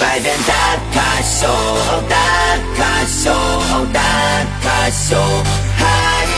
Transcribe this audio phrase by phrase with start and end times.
[0.00, 0.54] 百变大
[0.94, 1.48] 咖秀，
[2.08, 2.16] 大
[2.76, 3.32] 咖秀，
[3.92, 4.00] 大
[4.62, 5.16] 咖秀，
[5.76, 5.84] 嗨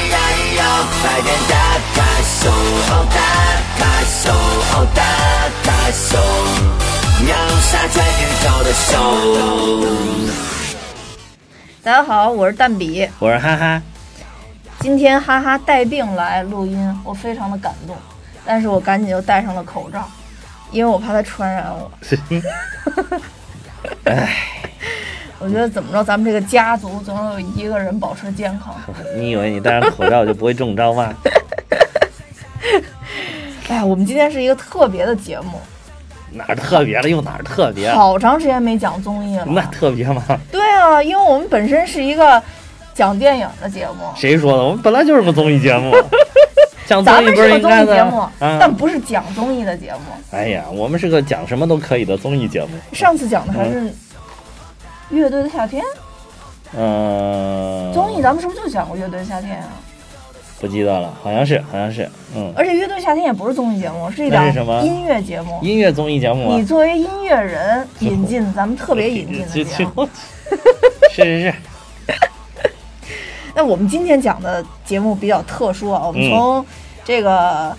[0.09, 0.17] 呀
[0.57, 0.65] 呀！
[1.05, 1.55] 百变大
[1.95, 2.51] 咖秀，
[3.11, 3.21] 大
[3.77, 4.33] 咖秀，
[4.95, 5.03] 大
[5.63, 6.17] 咖秀，
[7.23, 8.89] 秒杀全宇宙的秀。
[11.83, 13.07] 大家好，我是蛋比。
[13.19, 13.83] 我是哈哈，
[14.79, 17.95] 今天哈哈带病来录音，我非常的感动，
[18.47, 20.09] 但是我赶紧就戴上了口罩，
[20.71, 21.93] 因为我怕他传染我。
[24.05, 24.35] 唉，
[25.39, 28.75] 我觉得怎么着，咱们这个家族总有一个人保持健康。
[29.17, 31.13] 你以为你戴上口罩就不会中招吗？
[33.69, 35.61] 哎呀，我们今天是一个特别的节目，
[36.33, 37.09] 哪儿特别了？
[37.09, 37.91] 又哪儿特别？
[37.93, 39.63] 好长时间没讲综艺了那。
[39.67, 40.23] 特别吗？
[40.51, 42.43] 对啊，因为我们本身是一个
[42.93, 44.65] 讲电影的节目，谁说的？
[44.65, 45.95] 我们本来就是个综艺节目，
[46.91, 48.69] 讲综艺不咱们是个是应该的综艺节目，但啊？
[48.69, 50.01] 不是讲综艺的节目。
[50.33, 52.69] 哎呀，我们是个讲什么都可以的综艺节目。
[52.93, 53.93] 上次讲的还是
[55.11, 55.85] 乐队的夏天
[56.77, 59.69] 嗯，综艺，咱们是不是就讲过乐队的夏天啊？
[60.61, 64.53] 不记得了，好像是，好像是，嗯，而且乐队夏天也不是综艺节目，是一档
[64.85, 65.61] 音乐节目。
[65.63, 66.65] 音乐综艺节目啊你。
[66.65, 70.09] 作为音乐人引进，咱们特别引进的就节目。
[71.13, 71.55] 是是是，
[73.55, 76.67] 那我们今天讲的节目比较特殊啊，我们嗯从
[77.05, 77.77] 这个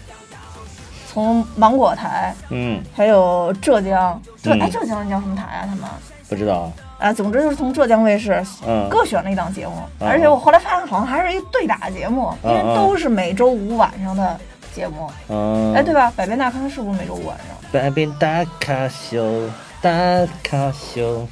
[1.07, 5.65] 从芒果台，嗯，还有浙江，浙嗯哎浙江叫什么台啊？
[5.67, 5.85] 他们
[6.29, 14.39] 不知道，啊，总之就是从浙江卫视嗯，各选了一档节目，嗯而且我后来发现好像还是一对打节目，因为都是每周五晚上的
[14.73, 15.09] 节目。
[15.29, 16.11] 嗯，哎，对吧？
[16.15, 17.71] 百变大咖是不是每周五晚上？
[17.71, 19.49] 百变大咖秀，
[19.81, 19.91] 大
[20.41, 21.27] 咖秀，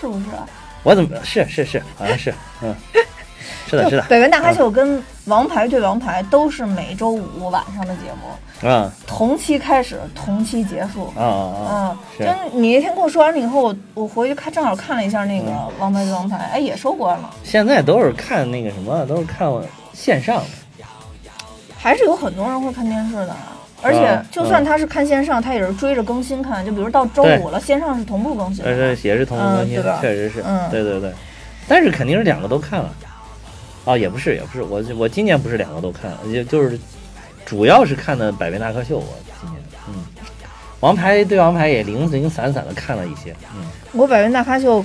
[0.00, 0.46] 是不是啊？
[0.82, 2.74] 我怎么是是是，好像是，嗯，
[3.68, 8.92] 是的，是的，百变大咖秀跟王牌对王牌都是每周五晚上的节目，啊。
[9.06, 11.12] 同期开始，同期结束。
[11.16, 12.26] 啊啊啊，就
[12.58, 19.48] 你那天跟我说完了以后，我我回去看，正好看了一下那个嗯《王牌对王牌》，哎，也收官了，现在都是看那个什么，都是看
[19.92, 20.84] 线上的，
[21.78, 23.36] 还是有很多人会看电视的。
[23.82, 24.26] 而且嗯。
[24.30, 28.96] 就算他是看线上，他也是追着更新看，就比如到周五了，线上是同步更新但的。
[28.96, 30.70] 是也是同步更新嗯，确实是，嗯。
[30.70, 31.12] 对对对，
[31.68, 32.94] 但是肯定是两个都看了，
[33.84, 36.78] 哦，也不是也不是，我我今年不是两个都看，也就是
[37.44, 39.61] 主要是看的《百变大咖秀》，我今年，嗯，
[40.82, 43.64] 王牌对王牌也零零散散的看了一些，嗯。
[43.92, 44.84] 我百变大咖秀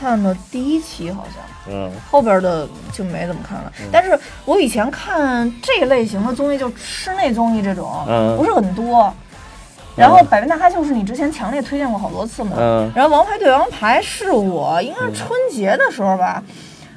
[0.00, 1.72] 看了第一期，好像。
[1.74, 1.92] 嗯。
[2.10, 3.70] 后边的就没怎么看了。
[3.92, 8.34] 但是我以前看这类型的综艺，就室内综艺这种，嗯。
[8.38, 9.12] 不是很多。
[9.94, 12.90] 然后《百变大咖秀》是你之前强烈推荐过好多次嘛，嗯。
[12.94, 16.42] 然后《王牌对王牌》是我应该是春节的时候吧，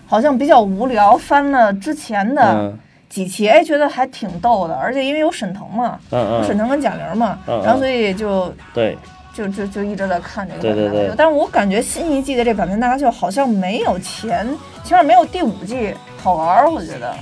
[0.05, 8.97] 好像比较无聊，翻了之前的嗯几期，哎，觉得还挺逗的，而且因为有沈腾嘛，嗯嗯，有沈腾跟贾玲嘛，嗯嗯然后所以就对，
[9.33, 14.47] 就就就一直在看这个对对对百变大咖秀，但是我感觉新一季的这百变大咖秀好像没有前，
[14.83, 17.13] 起码没有第五季好玩儿，我觉得。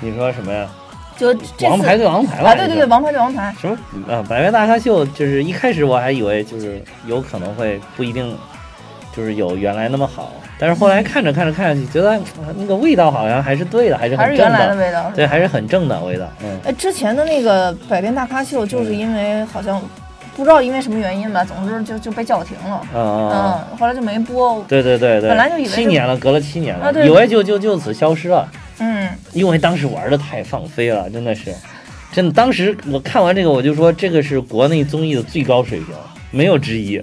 [0.00, 0.68] 你说什么呀？
[1.16, 2.50] 就这王牌对王牌吧？
[2.50, 3.76] 啊，对对对，王牌对王牌，什么
[4.12, 4.24] 啊？
[4.28, 8.36] 百变大咖秀就是一开始我还以为就是有可能会不一定
[9.14, 12.20] 就是有原来那么好，但是后来看着看着看着去，觉得、啊
[12.56, 15.12] 那个味道好像还是对的，还是还是很正原来的味道。
[15.12, 16.24] 对，还是很正的味道。
[16.44, 19.82] 嗯哎，之前的那个百变大咖秀，就是因为好像
[20.36, 22.80] 不知道因为什么原因吧，总之就就被叫停了。
[22.94, 24.64] 嗯后来就没播。
[24.68, 28.48] 对对对对，本来就以为七年了，隔了七年了，啊对以为就就就此消失了，
[28.78, 31.52] 嗯，因为当时玩的太放飞了，真的是。
[32.12, 35.88] 真的，当时我看完这个，我就说这个是国内综艺的最高水平，
[36.30, 37.02] 没有之一，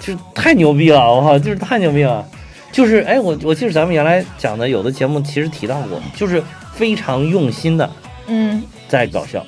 [0.00, 2.26] 就是太牛逼了，我靠，就是太牛逼了，
[2.70, 6.42] 就是哎，我我记得咱们原来讲的有的节目其实提到过，就是
[6.74, 7.90] 非常用心的
[8.26, 9.44] 嗯，在搞笑，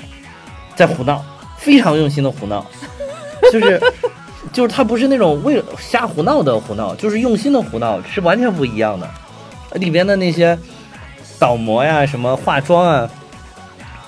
[0.75, 1.23] 在胡闹，
[1.59, 2.67] 非常用心的胡闹，
[3.53, 3.81] 就是
[4.53, 9.09] 就是他不是那种为了瞎胡闹的胡闹，就是用心的胡闹，是完全不一样的。
[9.75, 10.59] 里边的那些
[11.39, 13.09] 倒模呀、什么化妆啊，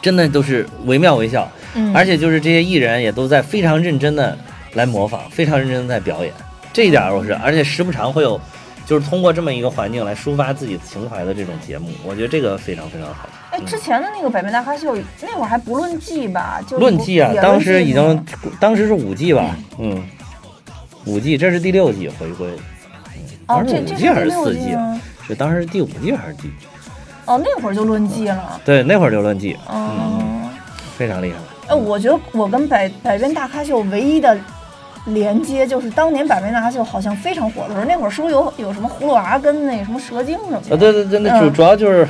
[0.00, 4.36] 真的都是惟妙惟肖，嗯而且就是这些艺人也都在非常认真的
[4.72, 6.32] 来模仿，非常认真的在表演，
[6.72, 8.40] 这一点我是，而且时不常会有。
[8.84, 13.28] 就是通过这么一个环境来抒发自己情怀的这种节目，我觉得这个非常非常好。
[13.50, 16.60] 哎，之前的那个百变大咖秀那会儿还不论季吧？
[16.66, 18.26] 就论季啊，当时已经，
[18.58, 20.02] 当时是五季吧，嗯，
[21.04, 22.48] 五季，这是第六季回归，
[23.46, 25.00] 哦，当时这这五季还是四季啊？
[25.26, 26.50] 是当时是第五季还是第？
[27.26, 28.60] 哦，那会儿就论季了。
[28.64, 30.50] 对，那会儿就论季，嗯，
[30.96, 31.38] 非常厉害。
[31.68, 34.36] 哎，我觉得我跟百百变大咖秀唯一的
[35.06, 40.76] 连接就是当年百变大咖秀好像非常火的时候，那会儿是不是有有什么葫芦娃跟那什么蛇精什么啊，的？
[40.76, 42.06] 对对对，那主嗯主要就是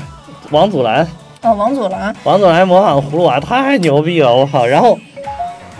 [0.50, 1.06] 王祖蓝，
[1.42, 4.66] 哦，王祖蓝，王祖蓝模仿葫芦娃太牛逼了，我靠！
[4.66, 4.98] 然后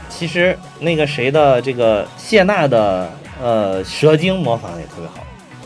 [0.09, 3.11] 其实那个谁的这个谢娜的
[3.43, 5.07] 呃，蛇精模仿也特别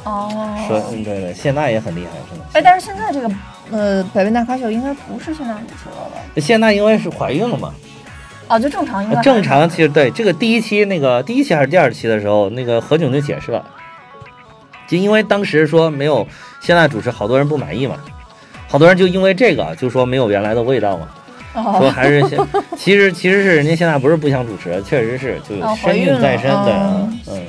[0.03, 2.45] 好，哦蛇，哦，嗯，对对，谢娜也很厉害，真的。
[2.55, 3.31] 哎，但是现在这个
[3.71, 6.41] 呃百变大咖秀应该不是谢娜主持了吧？
[6.41, 7.73] 谢娜因为是怀孕了嘛，
[8.49, 13.65] 哦，就正常应该正常其实对这个第一期那个第一期还是第二期的时候，那个何炅就解释了，
[14.87, 16.27] 就因为当时说没有
[16.61, 17.97] 谢娜主持，好多人不满意嘛，
[18.69, 21.09] 好多人就因为这个就说没有原来的味道嘛，
[21.55, 22.39] 说哦，还是现
[22.77, 27.43] 其实其实是人家现在不是不想主持，确实是就身孕在身的，嗯嗯。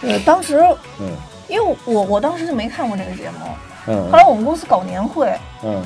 [0.00, 0.60] 对，当时
[1.00, 1.08] 嗯。
[1.46, 3.46] 因为我我当时就没看过这个节目，
[3.86, 4.10] 嗯。
[4.10, 5.30] 后来我们公司搞年会，
[5.62, 5.84] 嗯。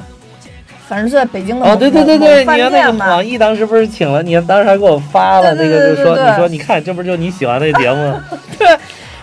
[0.88, 3.24] 反正是在北京的哦，某对对对对，你看那个网。
[3.24, 8.14] 易当时不是请了你，当时还给我发了那对个，就说你说你看，这不就你喜欢的节目？
[8.58, 8.66] 对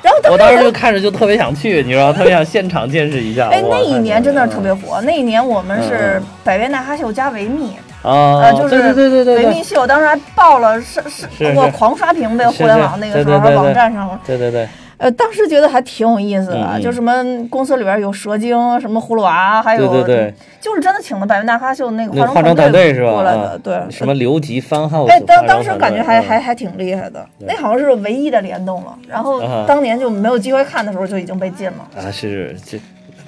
[0.03, 3.49] 然后我当时就看着就特别想去，你知道，特别想现场见识一下。
[3.49, 5.01] 哎，那一年真的是特别嗯火。
[5.01, 7.71] 那一年我们是嗯百变大咖秀加维密，
[8.03, 23.11] 啊，呃，就是对对对对对维密秀，当时还爆了，是是是我狂刷屏呗，互联网那个时候网站上，对对对，呃，当时觉得还挺有意思的，就什么公司里边有蛇精，什么葫芦娃，还有对对对，就是真的请的百变大咖秀那个化妆妆团队是吧？
[23.11, 25.05] 过来的啊，对，什么刘吉番号？
[25.05, 28.97] 哎，当当时感觉还嗯还还挺厉害的，那好像是唯一的联动了。
[29.07, 31.87] 然后啊当年就没有机会看的时候就已经被禁了。
[31.97, 32.77] 啊，是这，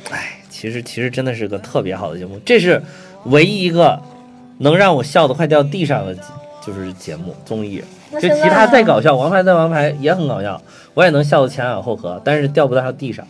[0.10, 2.82] 哎，其实其实真的是个特别好的节目，这是
[3.26, 4.02] 唯一一个
[4.60, 6.22] 能让我笑得快掉地上的节
[6.68, 7.82] 就是节目综艺。
[8.12, 10.62] 就其他再搞笑，《王牌再王牌》也很搞笑，
[10.94, 13.26] 我也能笑得前仰后合，但是掉不到地上。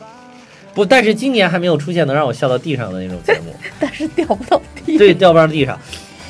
[0.74, 4.98] 不，但是今年还没有出现能让我笑到地上的那种节目， 但是掉不到地。
[4.98, 5.80] 对，掉不到地上。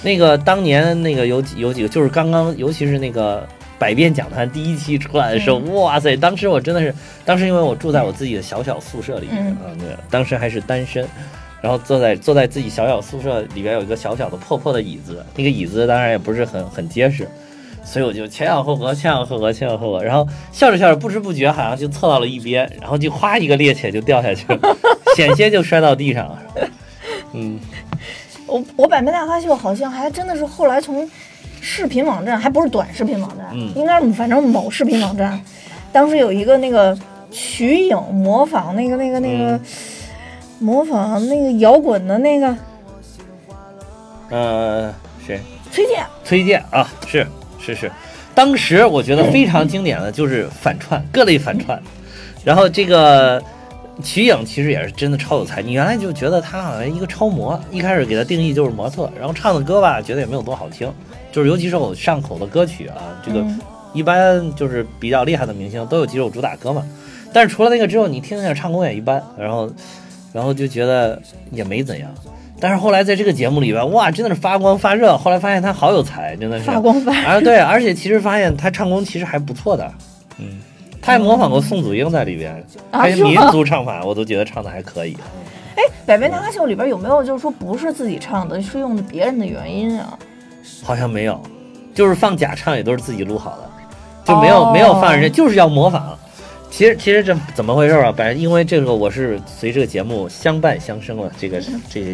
[0.03, 3.45] 那个当年那个有几有几个，就是刚刚，尤其是那个
[3.77, 6.15] 百变讲坛第一期出来的时候，哇塞！
[6.15, 6.95] 当时我真的是，
[7.25, 11.05] 当时因为我住在我自己的小小宿舍里面嗯啊，对，当时还是单身，
[11.67, 17.27] 然后坐在坐在自己小小宿舍里边有一个小小的破破的椅子，那个椅子当然也不是很很结实，
[17.83, 24.59] 所以我就前仰后合，前仰后合，前仰后合，然后笑着笑着不知不觉好像就侧到了一边，然后就哗一个趔趄就掉下去了，
[25.17, 26.41] 险些就摔到地上了。
[27.33, 27.59] 嗯，
[28.45, 31.05] 我我百变大咖秀好像还真的是后来从
[31.59, 35.37] 视频网站，还不是短视频网站，嗯应该是反正某视频网站，
[35.91, 36.97] 当时有一个那个
[37.29, 39.61] 瞿颖模仿那个那个那个、嗯
[40.59, 42.55] 模仿那个摇滚的那个
[44.29, 44.93] 呃，
[45.25, 45.39] 谁？
[45.71, 47.25] 崔健，崔健啊，是
[47.59, 47.91] 是是，
[48.33, 51.79] 当时我觉得非常经典的就是反串，各类反串。
[52.43, 53.41] 然后这个
[54.01, 60.91] 瞿颖其实也是真的超有才，你原来就觉得她好像一个超模，一开始给她定义就是模特，然后唱的歌吧，觉得也没有多好听，
[61.31, 63.59] 就是尤其是我上口的歌曲啊，这个嗯
[63.93, 66.83] 一般就是比较厉害的明星都有几首主打歌嘛。
[67.33, 69.69] 但是除了那个之后，你听一下唱功也一般，然后
[70.33, 71.21] 然后就觉得
[71.51, 72.09] 也没怎样。
[72.59, 75.15] 但是后来在这个节目里边，哇，真的是发光发热。
[75.15, 77.39] 后来发现他好有才，真的是发光发热啊！
[77.39, 79.93] 对，而且其实发现他唱功其实还不错的，
[80.39, 80.59] 嗯，
[80.99, 82.51] 他还模仿过宋祖英在里边，
[82.89, 85.15] 啊还有民族唱法，我都觉得唱的还可以。
[85.75, 90.17] 哎，百变大咖秀里边有没有就是说不是自己唱的，是用的别人的原因啊？
[90.83, 91.39] 好像没有，
[91.93, 93.69] 就是放假唱也都是自己录好的，
[94.25, 96.17] 就没有、哦没有放人家，就是要模仿。
[96.77, 98.13] 其实其实这怎么回事啊？
[98.15, 101.59] 反正因为这个我是随这个节目相伴相生了，这个
[101.89, 102.13] 这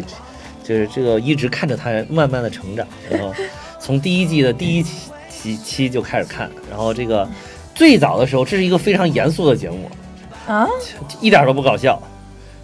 [0.62, 3.30] 就是这个一直看着他慢慢的成长，然后
[3.78, 7.28] 从第一季的第一期期期就开始看，然后这个
[7.74, 9.86] 最早的时候这是一个非常严肃的节目，
[10.46, 10.66] 啊，
[11.20, 12.02] 一点都不搞笑，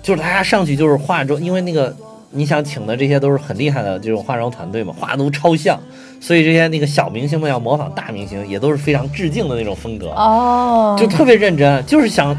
[0.02, 1.94] 就是大家上去就是化妆，因为那个
[2.30, 5.78] 你想请的这些都是很厉害的这种化妆团队嘛，画的都超像，
[6.20, 12.38] 所以这些那个小明星们要模仿大明星，也都是非常致敬的那种风格，哦，就特别认真，就是想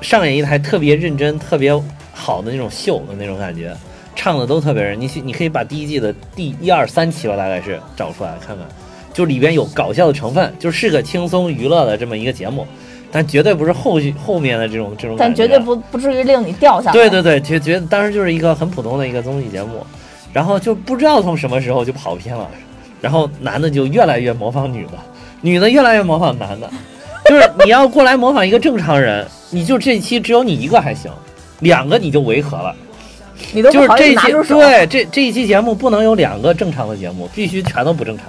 [0.00, 1.74] 上演一台特别认真、特别
[2.12, 3.76] 好的那种秀的那种感觉，
[4.14, 4.98] 唱的都特别认。
[4.98, 8.64] 你去你可以把第一季的第一二三期吧，大概是找出来看看，
[9.12, 12.64] 就里边有搞笑的成分，就是个轻松娱乐的这么一个节目，
[13.10, 16.92] 但绝对不是后续后面的这种这种但绝对不不至于令你掉下来。
[16.92, 19.84] 对对对，觉觉得当时就是一个很普通的一个综艺节目，
[20.32, 22.48] 然后就不知道从什么时候就跑偏了，
[23.00, 24.92] 然后男的就越来越模仿女的，
[25.40, 26.70] 女的越来越模仿男的，
[27.26, 31.10] 就是你要过来模仿一个正常人，你就这期只有你一个还行，
[31.60, 32.74] 两个你就违和了，
[33.52, 34.32] 你都就是这一期。
[34.48, 38.26] 对这这一期节目不能有两个正常的节目，必须全都不正常。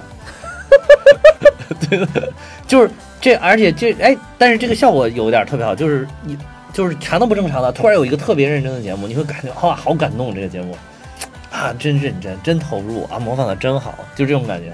[1.88, 2.32] 对的，
[2.66, 6.36] 就是这，而且这哎，但是这个效果有点特别好，就是你
[6.72, 10.76] 就是全都不正常的，突然有一个特别认真的节目，你会感觉哇，好感动这个节目
[11.50, 14.72] 啊，真认真，真投入啊，模仿的真好，就这种感觉。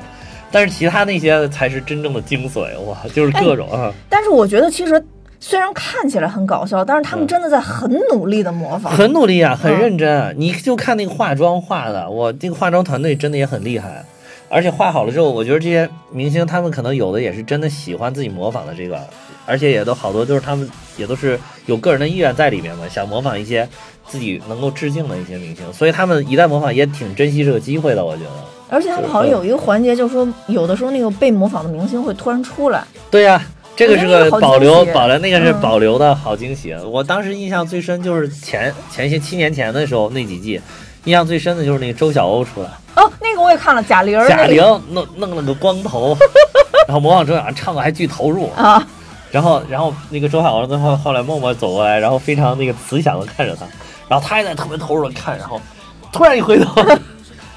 [0.53, 5.05] 但是其他那些才是真正的精髓，哇，就是各种啊，但是我觉得其实
[5.41, 8.93] 虽然看起来很搞笑，但是他们嗯真的在很努力的模仿。
[8.93, 10.33] 很努力啊，很嗯认真啊。
[10.37, 14.05] 你就看那个化妆化的，我这个化妆团队真的也很厉害。
[14.49, 19.01] 而且化好了之后，我觉得这些明星他们可能有的也是真的喜欢自己模仿的这个，
[19.45, 23.69] 而且也都好多就是他们也都是有个人的意愿在里面嘛，想模仿一些
[24.09, 28.31] 自己能够致敬的一些明星，所以他们一旦模仿也挺珍惜这个机会的，我觉得。
[28.69, 33.41] 而且他们好像有一个环节，就是说有的时候那个被模仿的明星会突然出来，对呀、
[33.77, 35.61] 这个是个保留保留，那个是嗯。
[35.61, 36.75] 保留的好惊喜。
[36.85, 40.61] 我当时印象最深就是前前些七年前的时候那几季，
[41.05, 44.61] 印象最深的就是那个周晓鸥出来，哦，那个我也看了，贾玲贾玲
[44.91, 46.17] 弄弄了个光头，
[46.89, 48.85] 然后模仿周晓唱的还巨投入，啊，
[49.31, 53.65] 然后然后那个周晓鸥最后后来默默走过来，然后非常那个慈祥的看着他，
[54.09, 55.61] 然后他也在特别投入的看，然后
[56.13, 56.83] 突然一回头。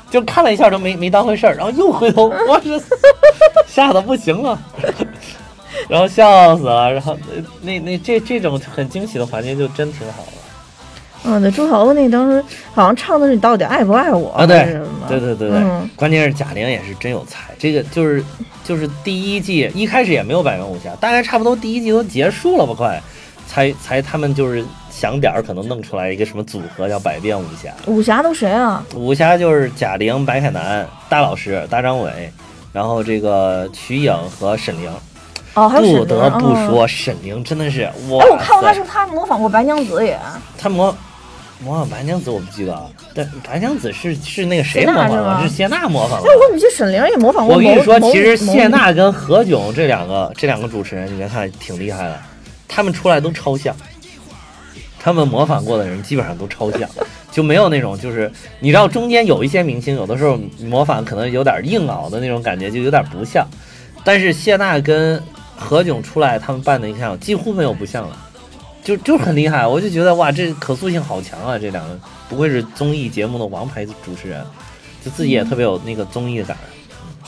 [0.10, 2.82] 就看了一下都没没当回事儿，然后又回头， 我是
[3.68, 4.60] 吓得不行了，
[5.88, 10.32] 然后笑死了，然后呃那那这这种很惊喜的环节就真挺好的
[11.26, 14.48] 嗯，对，周晓鸥那当时好像唱的是你到底爱不爱我啊！
[14.48, 18.24] 对对对对对，嗯关键是贾玲也是真有才，这个就是
[18.64, 23.00] 就是第一季一开始也没有百元武侠，大概差不多第一季都结束了吧，快
[23.48, 24.66] 才才他们就是
[25.00, 28.84] 想点儿可能弄出来一个什么组合叫百变武侠，武侠都谁啊？
[28.96, 32.30] 武侠就是贾玲、白凯南、大老师、大张伟，
[32.74, 34.92] 然后这个瞿颖和沈凌。
[35.54, 40.20] 哦，还有沈不得不哦说，沈凌真的是我哎，我看过他塞是他模仿过白娘子也，
[40.58, 40.94] 他模
[41.62, 45.42] 模仿白娘子，我不记得了，但白娘子是是那个谁模仿的？
[45.44, 46.36] 是谢娜模仿的哎，。
[46.36, 47.62] 我怎么记得沈凌也模仿过某？
[47.62, 52.20] 我跟你说，其实谢娜跟何炅这两个这两个主持人，你别看挺厉害的，
[52.68, 53.74] 他们出来都超像。
[55.00, 56.90] 他们模仿过的人基本上都超像，
[57.32, 63.48] 就没有那种就是你知道中间有一些明星，有的时候模仿可能有点硬凹的那种感觉，就有点不像。
[64.04, 65.22] 但是谢娜跟
[65.58, 68.18] 何炅出来，他们扮的你看几乎没有不像了，
[68.84, 69.66] 就就很厉害。
[69.66, 71.58] 我就觉得哇，这可塑性好强啊！
[71.58, 74.44] 这两个不愧是综艺节目的王牌主持人，
[75.04, 76.58] 就自己也特别有那个综艺感。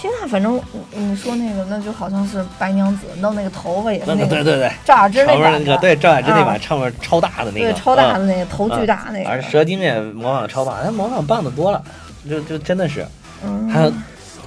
[0.02, 0.60] 现在反正
[0.92, 11.80] 你你说那个，那就好像是白娘子弄那个头发也是那那个对对对，赵雅芝上那版的，面那个对赵雅芝那版啊上面超大的那个，对超大的嗯那个头巨大那个，而蛇精也模仿超棒，他模仿棒的多了，
[12.28, 13.06] 就就真的是。
[13.44, 13.94] 嗯，还有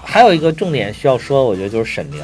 [0.02, 2.20] 还有一个重点需要说，我觉得就是沈凌，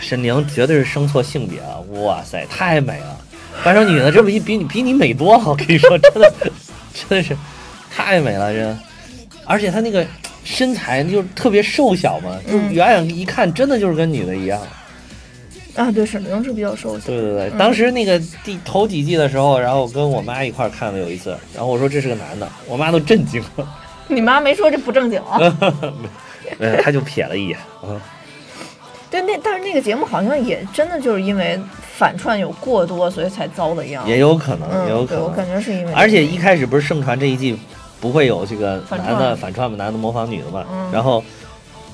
[0.00, 3.16] 沈凌绝对是生错性别了，哇塞，太美了，
[3.62, 6.32] 扮成女的这么一比你比你美多了，我跟你说，真的
[6.92, 7.36] 真的是
[7.94, 8.76] 太美了，这，
[9.44, 10.06] 而且她那个
[10.44, 14.60] 身材就是特别瘦小嘛，就嗯远远一看真的就是跟女的一样。
[15.74, 23.66] 啊，对，沈凌是比较瘦小，对对对，嗯当时那个第头几季的时候，然后我跟我妈一块儿看的有一次，然后我说这是个男的，我妈都震惊了，
[24.08, 25.38] 你妈没说这不正经啊？
[26.58, 27.98] 没有，她就瞥了一眼，嗯，
[29.10, 31.58] 对，那但是那个节目好像也真的就是因为
[31.96, 34.06] 反串有过多，所以才遭的殃。
[34.06, 35.46] 也有可能，嗯，也有可能我感。
[35.46, 37.58] 觉是因为，而且一开始不是盛传这一季
[38.02, 41.24] 不会有这个男的反串嘛，男的模仿女的嘛，嗯然后。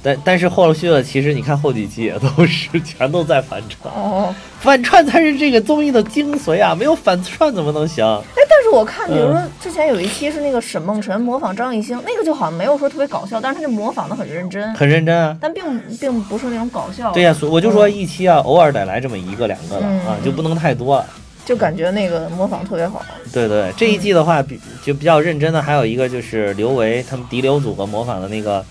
[0.00, 6.73] 但但是后续的，其实你看后几期也都是全都在反串，哦，反串才是这个综艺的精髓啊！
[6.73, 8.07] 没有反串怎么能行？
[8.07, 15.37] 哎，但是我看，比如嗯说之前有一期是那个沈梦辰模仿张艺兴，那个就好像没有说特别搞笑，但是他就模仿的很认真，很认真啊。
[15.41, 15.65] 但并
[16.00, 17.11] 并不是那种搞笑。
[17.11, 21.07] 对呀、所以我就说一期啊，偶尔得来这么一个两个的嗯啊，就不能太多了。
[21.49, 23.02] 就感觉那个模仿特别好。
[23.33, 28.62] 对对，这一季的话，比就比较认真的还有一个就是刘维他们迪流组合模仿的那个，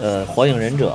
[0.00, 0.92] 呃，火影忍者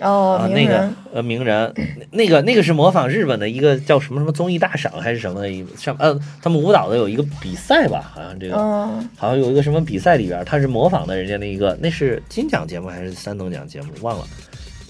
[0.00, 1.72] 哦，啊，那个，呃鸣人，
[2.10, 14.26] 那个那个是模仿日本的一个叫什么什么综艺大赏还是什么的一上呃，他们舞蹈的有一个比赛吧，好像这个、嗯，好像有一个什么比赛里边，他是模仿的人家那一个，那是金奖节目还是三等奖节目忘了，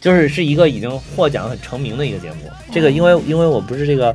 [0.00, 2.50] 就是是一个已经获奖很成名的一个节目。
[2.72, 4.12] 这个因为因为我不是这个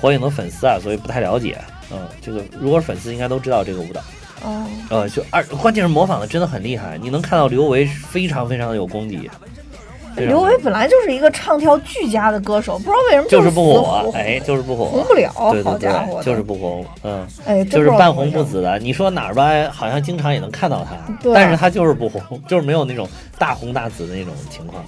[0.00, 1.58] 火影的粉丝啊，所以不太了解。
[1.92, 4.00] 嗯，这个如果是粉丝应该都知道这个舞蹈。
[4.42, 9.30] 哦，呃，就二关键是模仿的真的很厉害，你能看到刘维非常非常的有功底。
[10.16, 18.30] 刘维本来就是一个唱跳俱佳的歌手，不知道为什么就是是不火死，哎，就是不火，红不了，对对对，就是不红，嗯，哎，就是半红。
[18.30, 18.78] 不紫的。
[18.78, 23.08] 你说哪儿吧，好像经常也能看到他，对但是他就是不红， 就是没有那种
[23.38, 24.84] 大红大紫的那种情况，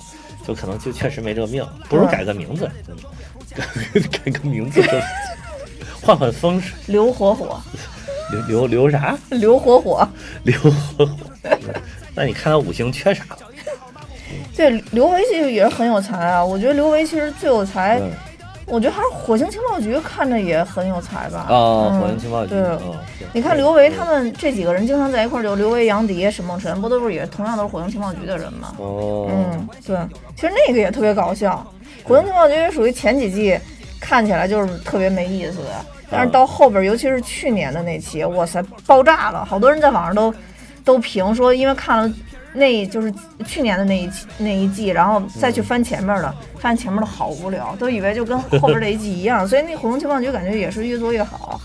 [0.46, 3.02] 就可能就确实没这个命，不如改个名字，真的
[4.24, 4.88] 改个名字就
[6.02, 7.60] 换换风水，刘火火，
[8.30, 9.16] 刘刘刘啥？
[9.30, 10.08] 刘火火，
[10.44, 10.70] 刘火
[11.04, 11.08] 火。
[12.14, 13.38] 那你看他五行缺啥了？
[14.56, 16.44] 对，刘维其实也是很有才啊。
[16.44, 18.10] 我觉得刘维其实最有才，嗯，
[18.66, 21.46] 我觉得还是火星情报局看着也很有才吧。
[21.50, 22.78] 哦，嗯火星情报局，对，
[23.32, 28.72] 你看刘维他们这几个人经常在一块儿，就刘维、杨迪、沈梦辰，不都是也同样都是火星情报局的人吗？
[28.78, 29.98] 哦，嗯，对，
[30.34, 31.64] 其实那个也特别搞笑。
[32.06, 33.58] 火星情报局属于前几季
[34.00, 39.44] 看起来就是特别没意思的，但是到后边，尤其是去年的那期，哇塞，爆炸了！
[39.44, 40.32] 好多人在网上都
[40.84, 42.14] 都评说，因为看了
[42.52, 43.12] 那就是
[43.44, 51.60] 去年的那一期那一季，然后再去翻前面的，发现前面的好无聊，都以为就跟后边这一季一样，所以那火星情报局感觉也是越做越好。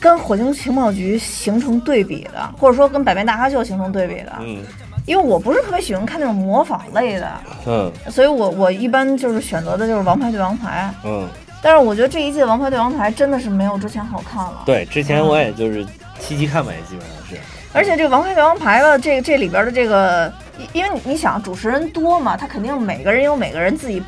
[0.00, 4.58] 跟火星情报局形成对比的，或者说跟百变大咖秀形成对比的，嗯
[5.06, 7.30] 因为我不是特别喜欢看那种模仿类的，
[7.66, 11.26] 嗯所以我我一般就是选择的就是《王牌对王牌》，嗯，
[11.62, 14.62] 但是我觉得这一季的《王牌对王牌》真的是没有之前好看了。
[14.66, 15.86] 对，之前我也就是
[16.18, 17.40] 七七看吧，也基本上是。
[17.72, 24.02] 而且这个《王牌对王牌》的这这里边的这个，因因为你你想主持人多嘛，他肯定每个人有每个人自己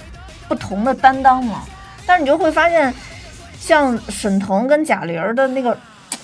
[0.48, 1.62] 不同的担当嘛。
[2.06, 2.92] 但是你就会发现，
[3.60, 5.76] 像沈腾跟贾玲儿的那个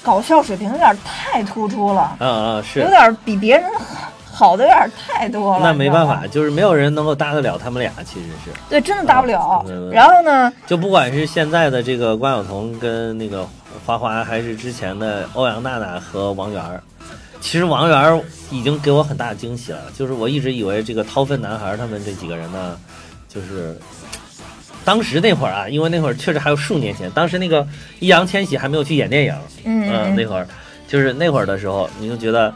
[0.03, 2.89] 搞笑水平有点太突出了，嗯嗯是有。
[2.89, 4.11] 点比别人好
[4.57, 5.61] 的有点太多了。
[5.63, 8.51] 那没办法，，就是没有人能够搭得了他们俩，其实是。
[8.69, 13.47] 对，真的搭不了然后呢，就不管是现在的这个关晓彤跟那个
[13.87, 16.83] 花花，还是之前的欧阳娜娜和王源儿，
[17.41, 19.81] 其实王源儿已经给我很大的惊喜了。
[19.97, 22.79] 就是我一直以为这个掏粪男孩他们这几个人呢，
[23.29, 23.79] 就是
[24.85, 27.67] 当时那会儿啊，因为那会儿确实还有数年前，当时那个
[28.01, 30.47] 易烊千玺还没有去演电影，嗯嗯，那会儿
[30.87, 32.53] 就是那会儿的时候，你就觉得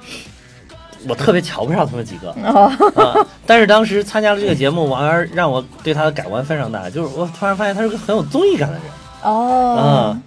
[1.06, 2.30] 我特别瞧不上他们几个。
[2.44, 3.14] 哦，啊！
[3.46, 8.82] 但是当时参加了这个节目，王源让我对他的改观非常大，就是我突然发现他是个很有综艺感的人。
[9.22, 10.22] 哦，嗯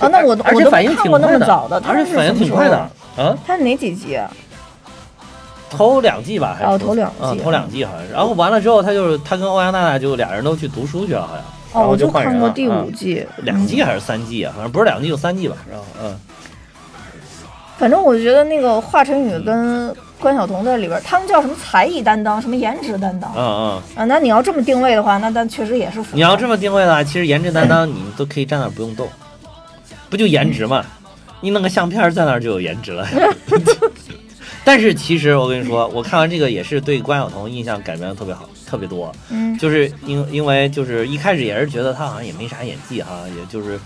[0.00, 1.46] 啊，那我而且反应挺快的
[1.86, 2.76] 而且反应挺快的。
[3.16, 4.30] 啊，他是哪几集啊？
[5.70, 8.12] 头两季吧，还是哦头两季嗯，头两季好像是。
[8.12, 11.36] 然后完了之后，他就是他跟欧阳娜娜就俩人都去读书去了，好像。
[11.72, 14.52] 然哦，后我就看过第五嗯季，两季还是三季啊？
[14.54, 15.56] 好像不是两季就三季吧。
[15.70, 16.14] 然后嗯，
[17.78, 24.04] 反正我觉得那个华晨宇跟关晓彤在里边，他们叫什么才艺担当，什么颜值担当嗯嗯，啊？
[24.04, 26.00] 那你要这么定位的话，那但确实也是。
[26.12, 29.08] 你要这么定位的话，其实颜值担当你都可以站那儿不用动，
[30.08, 30.84] 不就颜值嘛？
[31.40, 33.04] 你弄个相片在那儿就有颜值了。
[34.64, 39.12] 但是其实我跟你说，我看完这个也是对关晓彤印象改变的特别好，特别多。
[39.28, 43.76] 嗯就是因因为就是一开始也是觉得她好像也没啥演技哈，也就是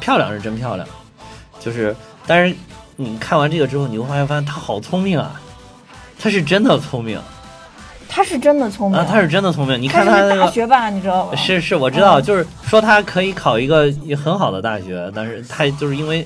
[0.00, 0.84] 漂亮是真漂亮，
[1.60, 1.94] 就是
[2.26, 2.56] 但是
[2.96, 5.40] 你看完这个之后，你会发现发现她好聪明啊，
[6.18, 7.20] 他是真的聪明
[8.08, 9.80] 他是真的聪明啊，他是真的聪明。
[9.80, 11.36] 你看他那个大学霸，你知道吗？
[11.36, 16.24] 是是，我知道，嗯就是说他可以考一个很好的大学，但是他就是因为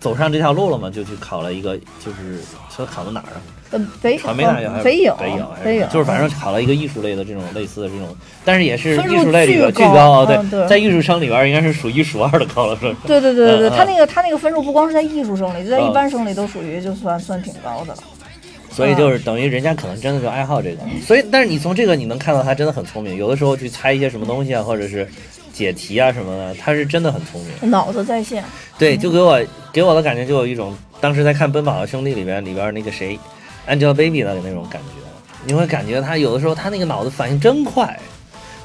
[0.00, 2.42] 走上这条路了嘛，就去考了一个，就是
[2.74, 3.38] 说考到哪儿啊？
[3.70, 8.08] 呃，北传媒大学还是北影，北影还北影，就是反正考了一个艺术类的这种类似的这种，
[8.44, 12.96] 但是也是艺术类里边巨巨高，高嗯对在艺术生里边应该是数一数二的高了，是吧？
[13.06, 17.98] 对对对对对，他那个他那个分数不光是在艺术生里，就在一嗯般生里都属于就算算挺高的了。
[18.70, 25.06] 所以就是等于人家可能真的就爱好这个，所以但是你从这个你能看到他真的很聪明，有的时候去猜一些什么东西啊，或者是
[25.52, 27.70] 解题啊什么的，他是真的很聪明。
[27.70, 28.44] 脑子在线，
[28.78, 33.18] 对，就给我给我的感觉就有一种当时在看《奔跑的兄弟》里边里边那个谁
[33.68, 37.98] ，Angelababy 的那种感觉，你会感觉他有的时候他那个脑子反应真快，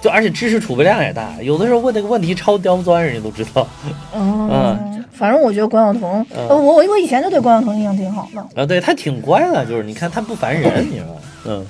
[0.02, 3.68] 就而且知识储备量也大，有的时候问那个问题超刁钻，人家都知道。
[4.14, 8.62] 嗯，反正我觉得关晓彤，我我我以前就对关晓彤印象挺好的。
[8.62, 11.14] 啊，对他挺乖的，就是你看他不烦人，你知道吗？
[11.46, 11.66] 嗯。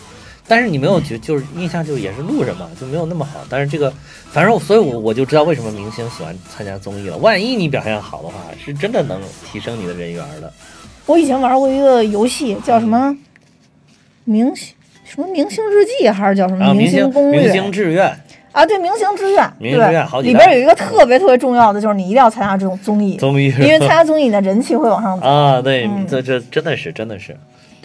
[0.45, 3.39] 但是你没有觉，就是印象就也是路人嘛，就没有那么好。
[3.49, 3.91] 但是这个，
[4.29, 7.15] 反正我所以我，我就知道为什么明星喜欢参加综艺了。
[7.15, 10.51] 万一你表现好的话，是真的能提升你的人缘的。
[11.05, 13.15] 我以前玩过一个游戏，叫什么
[14.23, 17.41] 明星什么明星日记，还是叫什么明星攻略。
[17.41, 18.05] 明星志愿，
[18.51, 18.65] 啊？
[18.65, 23.47] 对，明星志愿，明星志愿好对，几里边有一个特别特别重要的，就是你一定要参加这种综艺，综艺。
[23.59, 23.89] 因为参？
[23.89, 25.27] 加综艺你的人气会往上走。
[25.27, 26.07] 啊，对，嗯。
[26.07, 27.35] 这这真的是真的是，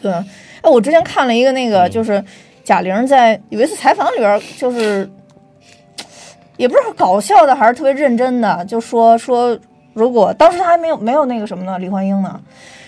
[0.00, 1.90] 对，哎，我之前看了一个那个，嗯。
[1.90, 2.22] 就是
[2.62, 5.10] 贾玲在有一次采访里边，就是
[6.56, 9.58] 也不知道搞笑的还是特别认真的，就说说
[9.98, 12.40] 如果当时他还没有没有那个什么呢，李焕英呢，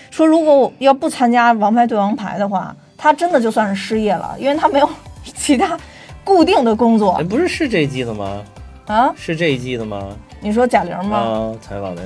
[0.09, 4.89] 说如果要不参加《王牌对王牌》的话，他真的就算是失业了，因为他没有
[5.35, 5.77] 其他
[6.23, 8.41] 固定的工作哎，不是是这一季的吗？
[8.87, 9.13] 啊。
[9.15, 10.07] 是这一季的吗？
[10.39, 11.17] 你说贾玲吗？
[11.17, 12.01] 啊，采访的，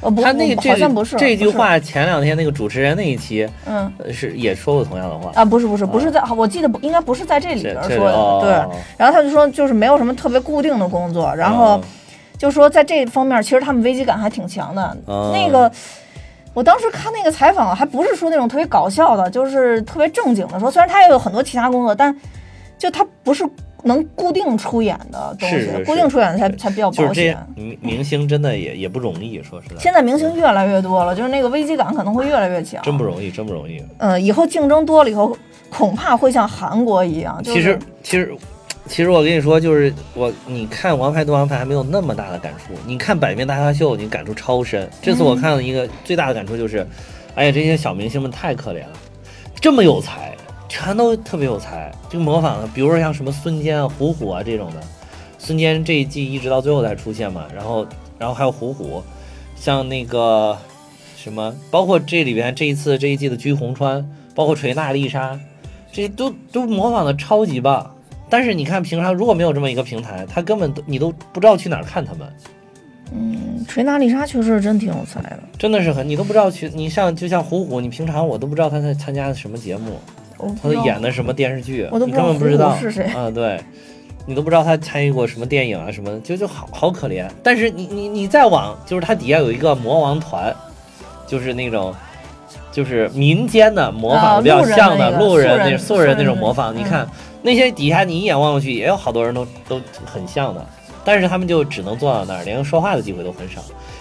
[0.00, 3.92] 呃，不，不他那这好像不是这句话，前两天那个主持人那一期嗯。
[3.98, 5.30] 呃是也说过同样的话。
[5.34, 8.50] 啊，不是不是不是在，我记得不应该不是在这里边说的，哦对。
[8.96, 11.80] 然后他就说，就是没有什么特别固定的工作，然后哦
[12.40, 14.96] 就说在这方面，其实他们危机感还挺强的。
[15.04, 15.70] 哦那个，
[16.54, 22.18] 我当时看那个采访，还不是说那种特别搞笑的，就是特别正经的说，虽然他也有很多其他工作，但
[22.78, 23.46] 就他不是
[23.82, 27.36] 能固定出演的东西，是是是固定出演的才才比较保险。
[27.54, 32.82] 明明星真的也也不容易，说实在，现在明星越来越多了，就是那个危机感可能会越来越强。
[32.82, 33.84] 真不容易，真不容易。
[33.98, 35.36] 嗯，以后竞争多了以后，
[35.68, 37.38] 恐怕会像韩国一样。
[37.42, 38.34] 就是、其实其实
[38.88, 44.90] 其实我跟你说，就是我你看《王牌对王牌》还没有那么大的感触，你看《百变大咖秀》，你感触超深。
[45.00, 46.84] 这次我看了一个最大的感触就是，
[47.36, 48.92] 哎呀，这些小明星们太可怜了，
[49.60, 50.36] 这么有才，
[50.68, 51.92] 全都特别有才。
[52.08, 54.80] 就模仿的，比如说像什么孙坚啊、虎虎啊这种的，
[55.38, 57.86] 孙坚这一季一直到最后才出现嘛，然后
[58.18, 59.00] 然后还有虎虎，
[59.54, 60.58] 像那个
[61.16, 65.38] 什么，包括这里边这一次这一季的鞠红川，包括锤娜丽莎，
[65.92, 67.94] 这都都模仿的超级棒。
[68.30, 72.26] 但是你看，平常如果没有这么一个平台，他根本都你都不知道去哪儿看他们。
[73.12, 75.40] 嗯，锤娜丽莎确实真挺有才的。
[75.58, 79.98] 真的是很，你都不知道去，你像就像虎虎，你平常我都不知道他在参加的什么节目，
[80.62, 83.60] 他都演的什么电视剧，你我都不知道根本不知道是谁啊，对，
[84.26, 87.28] 你都不知道他参与过什么电影啊什么的，就就好好可怜。
[87.42, 90.54] 但是你你你再往，就是他底下有一个魔王团，
[91.26, 91.92] 就是那种。
[92.70, 96.76] 就是民间的模仿的比较像的啊路人那素人那种模仿，嗯。
[96.78, 97.08] 你看
[97.42, 100.64] 那些底下你一眼望过去也有好多人都都很像的，
[101.04, 103.60] 但是他们就只能坐到那儿，连说话的机会都很少。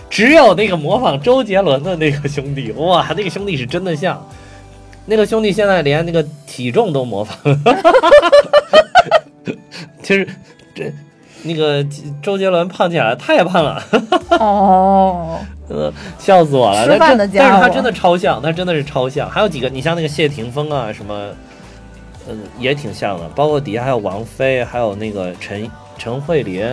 [0.10, 4.22] 只有那个模仿周杰伦的那个兄弟，哇，那个兄弟是真的像。
[5.06, 7.36] 那个兄弟现在连那个体重都模仿，
[10.04, 10.28] 就是
[10.76, 10.94] 这
[11.42, 11.84] 那个
[12.22, 13.82] 周杰伦胖起来太胖了，
[14.38, 16.86] 哦，呃，笑死我了。
[16.86, 19.30] 吃饭的但家伙但是他真的超像，他真的是超像。
[19.30, 21.30] 还有几个，你像那个谢霆锋啊，什么，
[22.28, 23.28] 嗯，也挺像的。
[23.30, 26.66] 包括底下还有王菲，还有那个陈陈慧琳，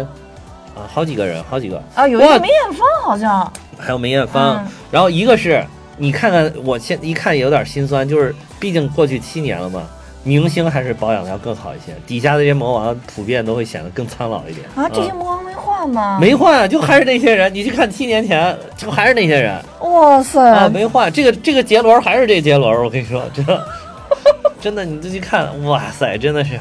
[0.74, 4.64] 啊，好几个人，好几个，啊，有一个梅艳芳好像，还有梅艳芳。
[4.64, 5.62] 嗯然后一个是
[5.98, 9.82] 你看看，我现一看也有点心酸，就是毕竟过去七年了嘛，
[10.26, 16.18] 明星还是保养的要更好一些，底下的这些魔王普遍都会显得更苍老一点啊，这些魔王没换吗？
[16.20, 17.54] 没换啊，就还是那些人。
[17.54, 21.12] 你去看七年前，就还是那些人哇塞，啊，没换。
[21.12, 23.64] 这个这个杰伦还是这杰伦，我跟你说，真的，
[24.60, 26.58] 真的，你自己看，哇塞，真的是。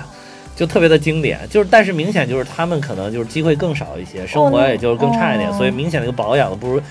[0.55, 6.81] 就特别的经典，就是但是明显就是他们可能就是机会更少一些，生活也就是更差一点，哦所以明显那个保养的不如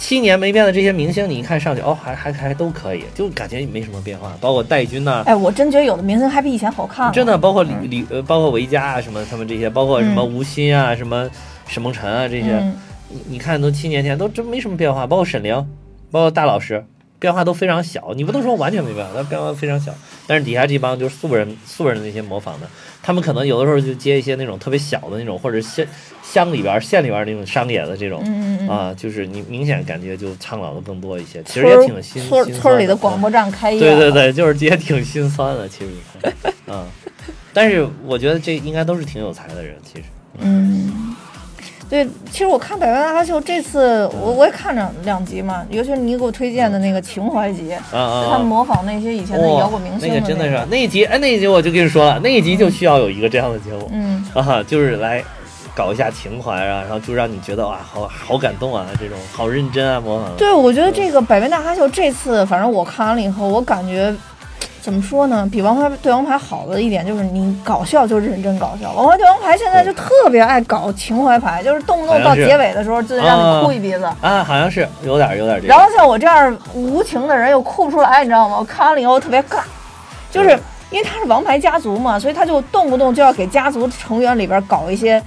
[0.00, 7.12] 七年没变的这些明星，你一看上去哦，还还还都可以，就感觉没什么变化，包括戴军呐、哎，我真觉得有的明星还比以前好看了。
[7.12, 10.34] 真的，包括李李呃，包括维嘉啊什么他们这些，包括什么嗯。
[10.34, 11.28] 吴昕啊，什么
[11.68, 12.74] 沈梦辰啊这些，嗯，
[13.10, 15.54] 你你看都七年前都真没什么变化，包括沈凌，
[16.10, 16.82] 包括大老师，
[17.20, 18.12] 变化都非常小。
[18.16, 19.94] 你不能说完全没变化，它变化非常小。
[20.26, 22.66] 但是底下这帮就是素人素人的那些模仿的，
[23.02, 25.86] 他们可能有的时候就接一些那种特别小的那种，或者县
[26.24, 28.22] 乡里边儿县里边儿那种商演的这种。
[28.24, 35.90] 嗯嗯嗯，啊，就是你明显感觉就苍老的更多一些，其实也挺心村村里的嗯广播站开业，对对，对，就是也挺心酸的，其实，
[36.66, 36.86] 嗯，
[37.52, 40.04] 但是我觉得这应该都是挺有才的人，其实，
[40.38, 41.14] 嗯。
[41.90, 55.20] 对，其实我看《百万大咖秀》这次我我也看了两集嘛，尤其是你给我推荐的那个情怀集，他们模仿那些以前的摇滚明星那个真的的是那一集，哎，那一集我就跟你说了，那一集就需要有一个这样的节目嗯，啊，就是来
[55.74, 64.14] 搞一下情怀啊，然后就让你觉得哇，好好感动啊，这种好认真啊，模仿，对，我觉得这个《百万大咖秀》这次，反正我看完了以后，我感觉
[64.80, 65.46] 怎么说呢？
[65.52, 74.04] 比《王牌对王牌》好的一点就是你搞笑就认真搞笑，《王牌对王牌》现在就特别爱搞情怀牌，就是动不动到结尾的时候就得让你哭一鼻子。
[74.20, 78.56] 啊，好像是有点有点这个，然后像我这样无情的人又哭不出来，你知道吗？
[78.58, 79.58] 我看完了以后特别尬，
[80.30, 80.50] 就是
[80.90, 85.22] 因为他是王牌家族嘛，所以他就动不动就要给家族成员里边搞一些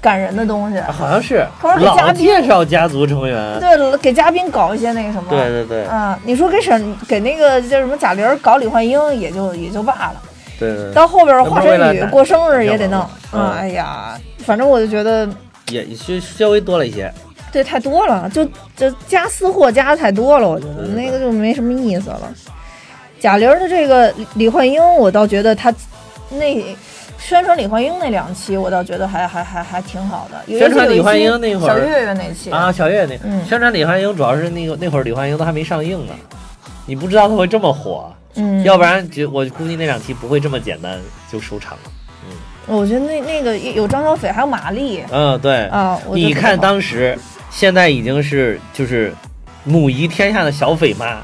[0.00, 5.28] 感人的东西，啊好像是他说给嘉宾老介绍家族成员，对，给嘉宾搞一些那个什么。
[5.28, 5.84] 对对对。
[5.84, 10.22] 啊，你说给沈给那个叫什么贾玲搞李焕英也就也就罢了，
[10.58, 13.06] 对对，到后边华晨宇过生日也得弄。
[13.32, 13.40] 嗯。
[13.40, 15.28] 啊，哎呀，反正我就觉得
[15.68, 17.12] 也稍稍微多了一些，
[17.52, 18.44] 对太多了，就
[18.76, 22.20] 就加私货加的太多了，我觉得对对那个就没什么意思了。
[23.20, 25.70] 贾玲的这个李李焕英，我倒觉得她
[26.30, 26.74] 那
[27.20, 30.58] 宣传李焕英那两期，我倒觉得还还还还挺好的。
[30.58, 32.50] 宣传李焕英那会儿小岳岳那期。
[32.50, 33.44] 啊，小岳那、嗯。
[33.46, 36.12] 宣传李焕英主要是那个那会儿李焕英都还没上映呢，
[36.86, 40.98] 你不知道他会这么火，嗯，要不然就我估计那两期不会这么简单
[41.30, 41.90] 就收场了。
[42.26, 42.36] 嗯。
[42.74, 45.02] 我觉得那那个有张小斐，还有马丽。
[45.10, 47.18] 嗯，对，啊，你看当时，
[47.50, 49.12] 现在已经是就是
[49.64, 51.18] 母仪天下的小斐妈，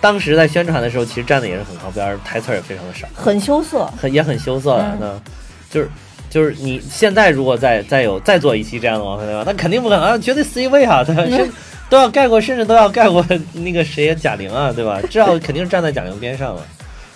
[0.00, 5.22] 当时在宣传的时候其实站的也是很靠边儿，台词儿也非常的少，很羞涩，很也很羞涩的嗯呢，
[5.70, 5.88] 就是。
[6.30, 9.44] 就是你现在如果再再有再做一期这样的王牌对吧？
[9.46, 11.24] 那肯定不可能，啊，绝对 C 位啊，对吧？
[11.24, 11.50] 甚
[11.88, 15.00] 都要盖过，甚至都要盖过 那个谁贾玲啊，对吧？
[15.08, 16.62] 至少肯定是站在贾玲边上了。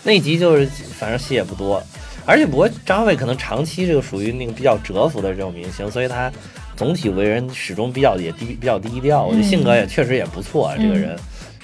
[0.03, 0.66] 那一集就是
[0.99, 1.83] 反正戏也不多，
[2.25, 6.33] 而且不过张小斐可能长期这个属于那个比较蛰伏的这种明星，所以他
[6.75, 11.18] 总体为人始终比较也低比较低调，我觉得嗯性格也确实也不错啊，这个嗯人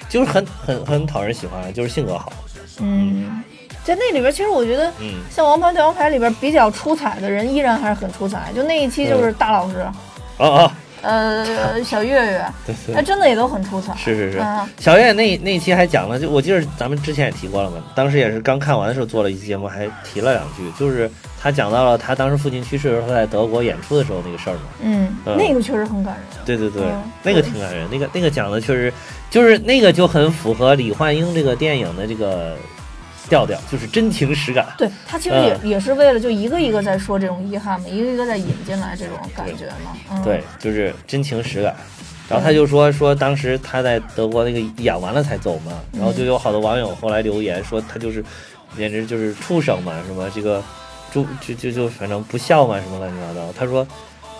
[0.09, 2.33] 就是很很很讨人喜欢，就是性格好，
[2.81, 3.41] 嗯，
[3.83, 5.13] 在那里边，其实我觉得嗯。
[5.29, 8.51] 像《王牌对王牌》里边比较出彩的人，依然还是很出彩。
[8.55, 9.85] 就那一期就是大老师，
[10.37, 12.95] 哦哦呃小月月，对对。
[12.95, 13.95] 那真的也都很出彩。
[13.95, 14.67] 是是是，嗯。
[14.79, 21.09] 小月那那期还讲了，就我记得咱们之前也提过了嘛，当时也是刚看完的时候做了一期节目，还提了两句，就是
[21.41, 24.61] 他讲到了他当时父亲去世的时候，他在德国演出的时候那个事儿嘛。
[24.81, 25.37] 嗯，嗯。
[25.37, 26.45] 那个确实很感人。
[26.45, 27.03] 对对对，嗯。
[27.23, 28.91] 那个挺感人，那个那个讲的确实
[29.29, 32.55] 就是那个就很符合李焕英这个电影的这个
[33.27, 34.65] 调调，就是真情实感。
[34.77, 39.97] 对他其实也、嗯也是为了就一个一个在说这种遗憾嘛，一个一个在引进来这种感觉嘛。
[40.11, 41.75] 嗯，对，就是真情实感。
[42.29, 48.23] 然后他就说说当时他在德国那个演完了才走嘛，然后就有好多网友后来留言说他就是
[48.77, 50.63] 简直就是畜生嘛，什么这个
[51.11, 53.51] 猪就就就反正不孝嘛，什么乱七八糟。
[53.57, 53.85] 他说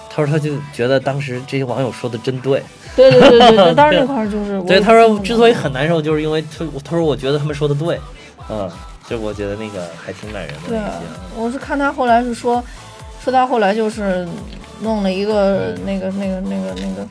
[0.07, 2.61] 他说他就觉得当时这些网友说的真对，
[2.95, 7.99] 对对对对对，当时 那块儿就是对，他说之所以很难受，就是因为他他说我觉得他们说的对，
[8.49, 8.69] 嗯，
[9.07, 10.79] 就我觉得那个还挺感人的对
[11.35, 12.63] 我是看他后来是说，
[13.23, 14.27] 说他后来就是
[14.81, 15.85] 弄了一个嗯。
[15.85, 17.07] 那个那个那个那个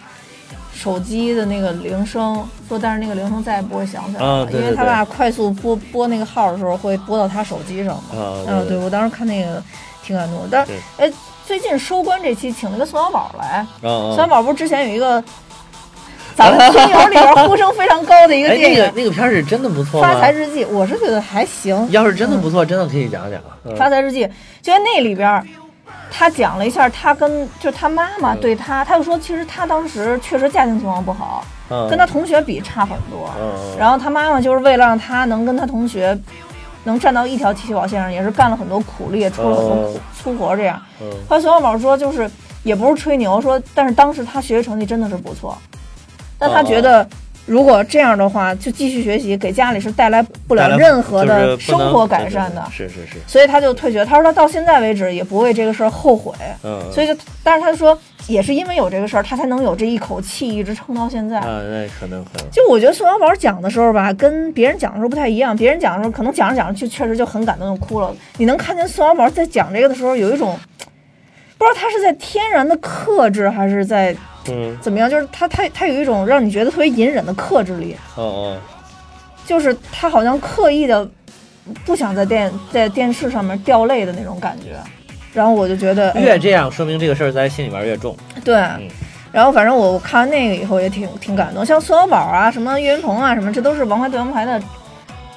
[0.75, 8.21] 手机的那个铃声，说但是那个铃声再也不会响起来了，啊对对因为他爸快速拨拨那个号的时候会拨到他手机上嘛。
[8.21, 8.85] 啊，嗯，对对。
[8.85, 9.63] 我当时看那个
[10.05, 11.13] 挺感动的，但是哎，
[11.47, 14.11] 最近收官这期请了个宋小宝来，嗯。
[14.11, 15.23] 宋小宝不是之前有一个
[16.39, 20.01] 咱们 听友里边呼声非常高的一个哎，电影那个那个片儿是真的不《错？
[20.01, 21.85] 发财日记》，我是觉得还行。
[21.91, 23.41] 要是真的不错，真的可以讲讲。
[23.65, 24.25] 嗯发财日记，
[24.63, 25.45] 就在那里边儿，
[26.13, 33.29] 他讲了一下他跟就是他妈妈对他，他就说其实他当时确实家庭情况不好，嗯，跟他同学比差很多。
[33.41, 36.17] 嗯，然后他妈妈就是为了让他能跟他同学
[36.85, 40.81] 能站到一条起跑线上，也是干了很多苦力，出了很多苦哦粗活这样。
[41.01, 42.31] 嗯后来孙小宝说，就是
[42.63, 45.59] 也不是吹牛，说但是当时他学习成绩真的是不错，
[46.39, 47.07] 但他觉得。
[47.47, 52.63] 如果这样的话，就继续学习，给家里是带来不了任何的生活改善的。
[52.71, 54.05] 是是是，所以他就退学。
[54.05, 61.39] 他说他到现在为止也不为这个事儿后悔，嗯，所以就，但是他说也是因为有这个事儿，他才能有这一口气一直撑到现在。
[61.39, 65.57] 啊，那可能可能，就我觉得宋小宝讲的时候吧，跟别人讲的时候不太一样。
[65.57, 68.15] 别人讲的时候，可能讲着讲着就确实就很感动，就哭了。
[68.37, 70.55] 你能看见宋小宝在讲这个的时候，有一种
[71.57, 74.15] 不知道他是在天然的克制，还是在
[74.51, 78.59] 嗯，怎么样，就是他他他有一种让你觉得特别隐忍的克制力，哦哦，
[79.47, 81.09] 就是他好像刻意的
[81.85, 84.77] 不想在电在电视上面掉泪的那种感觉。
[85.35, 88.17] 然后我就觉得，哎越这样说明这个事儿在心里边越重。
[88.45, 88.89] 对，嗯。
[89.31, 94.61] 然后反正我我看完那个以后也挺挺感动，像孙小宝啊、什么岳云鹏啊什么，这都是《王牌对王牌》的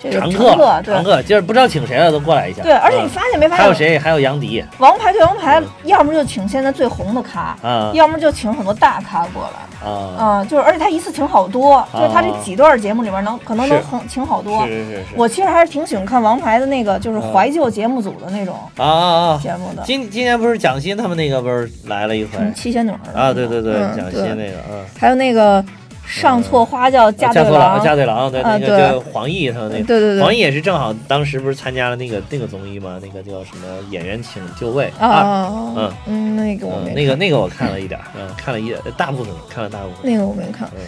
[0.01, 2.63] 这个常客，常客，今儿不知道请谁了，都过来一下。
[2.63, 3.99] 对，而且你嗯发现没发现，还有谁？
[3.99, 14.71] 还有杨迪王牌对王牌》要么就请现在最红的咖，啊要么就请很多大咖过来，啊，嗯，就是而且他一次请好多，就是他这几段节目里边能可能能是红请好多是。
[14.71, 15.05] 是是是。
[15.15, 19.39] 我其实还是挺喜欢看王牌的那个，就是怀旧节目组的那种啊啊啊！
[19.41, 23.33] 节目的，今今年不是蒋欣他们那个不是来了一回七仙女儿啊？
[23.33, 25.63] 对对对，嗯蒋欣那个，嗯，还有那个
[26.11, 29.85] 上错花轿嫁对郎，嫁对郎，对啊那个对叫黄奕他们那个。
[29.85, 32.99] 对对对，黄奕也是正好当时不是参加了那个那个综艺吗？
[33.01, 35.47] 那个叫什么《演员请就位》啊
[35.77, 39.97] 嗯嗯，那个我没嗯，那个看那个我看了一点儿，嗯，看了一大部分，看了大部分。
[40.03, 40.67] 那个我没看。
[40.75, 40.81] 嗯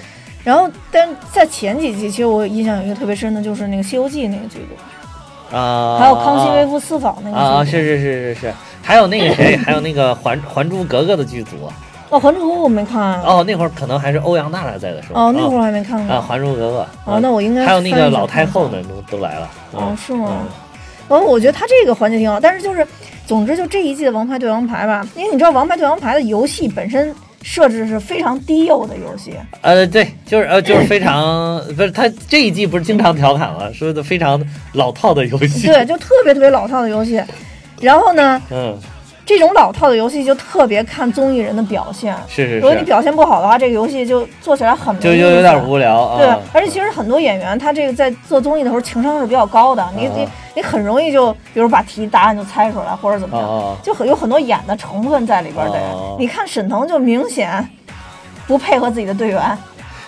[0.43, 11.71] 然后，但在前几集，其实我印象有一个特别深的，就是那个《西游记》那个剧组，啊，还有《康熙微服私访》那个啊，是是是是是，还有那个谁，还有那个《还还珠格格》的剧组。
[12.13, 13.19] 哦，《还珠格格》我没看。
[13.23, 15.19] 哦，那会儿可能还是欧阳娜娜在的时候。
[15.19, 16.27] 哦，那会儿儿还没看过啊，《过。
[16.27, 19.49] 还珠格格》哦，那我应该还有那个老太后呢，都都来了。
[19.71, 20.47] 哦嗯，是吗嗯？
[21.09, 22.87] 然后我觉得他这个环节挺好，但是就是，
[23.25, 34.39] 总之就这一季的《王牌对王牌》吧，因为你知道《王牌对王牌》的游戏本身设置是非常低幼的游戏，呃，对，就是呃，就是非常不是他这一季不是经常调侃了，说的非常
[34.73, 35.67] 老套的游戏。
[35.67, 37.21] 对，就特别特别老套的游戏。
[37.81, 38.77] 然后呢，嗯，
[39.25, 42.15] 这种老套的游戏就特别看综艺人的表现。
[42.27, 46.17] 是是是，如果你表现不好的话，这个游戏就做起来很没就就有点无聊啊。
[46.17, 55.77] 对，而且其实很多演员他这个在做综艺的时候情商是比较高的，你你啊你很容易就比如把题答案就猜出来或者怎么样，就很有很多演的成分在里边的。
[55.77, 57.67] 哦你看沈腾就明显
[58.45, 59.57] 不配合自己的队员，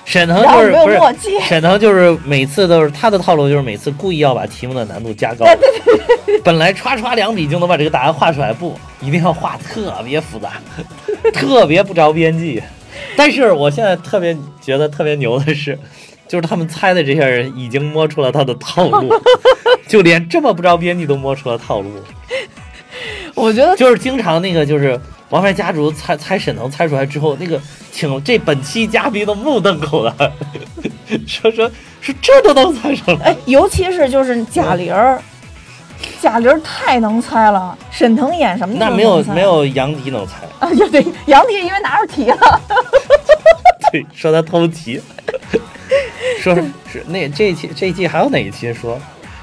[0.05, 1.39] 沈腾就是不是默契。
[1.41, 5.45] 沈腾就是每次都是他的套路，就是每次故意要把题目的难度加高。
[6.43, 10.53] 本来歘歘两笔就能把这个答案画出来，不，一定要画特别复杂，
[11.33, 12.61] 特别不着边际。
[13.17, 15.77] 但是我现在特别觉得特别牛的是，
[16.27, 19.09] 就是他们猜的这些人已经摸出了他的套路，
[19.87, 21.89] 就连这么不着边际都摸出了套路。
[23.33, 24.99] 我觉得就是经常那个就是
[25.35, 27.59] 王牌家族猜猜沈腾猜出来之后，那个
[27.91, 30.31] 请这本期嘉宾都目瞪口呆，
[31.27, 31.69] 说说
[31.99, 33.17] 说这都能猜出来。
[33.25, 35.21] 哎，尤其是就是贾玲儿，
[36.21, 42.61] 贾玲太能猜了，沈腾演什么那没有没有杨迪能猜，啊，对对，杨迪因为拿着题了，
[43.91, 45.01] 对，说他偷题，
[46.39, 48.73] 说是是那这一期这一季还有哪一期？
[48.73, 48.97] 说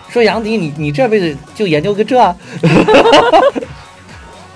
[0.09, 2.35] 说杨迪你你这辈子就研究个这，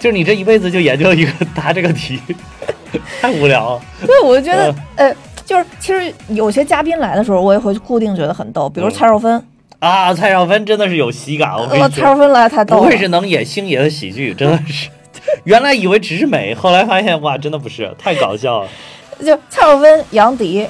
[0.07, 2.21] 就是你这一辈子就研究一个答这个题，
[3.21, 3.83] 太无聊了。
[4.07, 5.13] 对，我就觉得，呃，
[5.45, 9.45] 就是其实有些嘉宾来的时候，我也会固定觉得很逗，比如嗯蔡少芬，
[9.81, 14.89] 啊，蔡少芬真的是有喜感，我跟，你说，蔡少芬来太逗了不愧，是能演星爷的喜剧，真的是。
[15.43, 18.69] 原来以为只是美，后来发现哇，真的不是，太搞笑了。
[19.27, 20.65] 就蔡少芬、杨迪。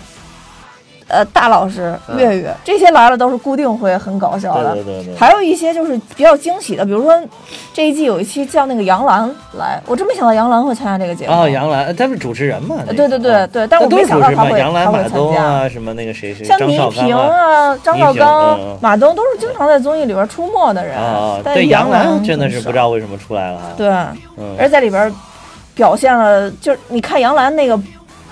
[1.09, 7.14] 呃，大老师、嗯月月这些来了都是固定会很搞笑的，对对对对还有一些就是比较惊喜的，比如说
[7.73, 11.33] 这一季有一期叫那个杨澜来，我真没想到杨澜会参加这个节目。
[11.33, 12.77] 哦，杨澜，他是主持人嘛？
[12.87, 17.47] 对对对啊对但我没想到他会他会杨澜、马东参加啊，什么那个谁谁，像倪萍啊。
[17.66, 20.97] 啊、张绍刚马东都是经常在综艺里边出没的人。
[21.45, 23.61] 但对，杨澜澜真的是不知道为什么出来了。
[23.77, 23.88] 对，
[24.37, 25.12] 嗯，而在里边
[25.75, 27.79] 表现了，就是你看杨澜那个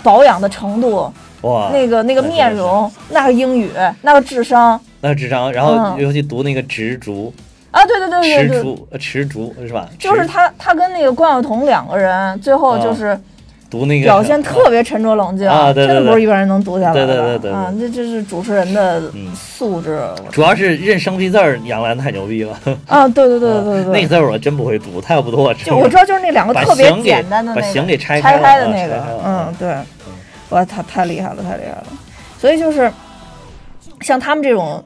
[0.02, 1.12] 保养的程度，
[1.44, 3.70] 哇，那个那个面容，那个英语，
[4.02, 7.33] 那个智商那个智商，然后嗯尤其读那个执竹、
[7.70, 9.88] 啊，对对对对对，池竹、呃池竹是吧？
[9.98, 13.18] 就是他他跟那个关晓彤两个人，最后就是
[13.70, 17.07] 读那个表现特别沉着冷静，啊对对对真的不是一般人能读下来的。
[17.07, 20.00] 对对对对对啊，这这是主持人的嗯素质。
[20.30, 22.59] 主要是认生僻字儿，杨澜太牛逼了。
[22.87, 29.74] 啊，对对对对对那个字儿我真不会读，他要不读我真就我知道，就是那两个特别简单的把形给拆拆开的那个嗯，对，
[30.50, 31.87] 哇，太太厉害了，太厉害了。
[32.38, 32.90] 所以就是
[34.00, 34.85] 像他们这种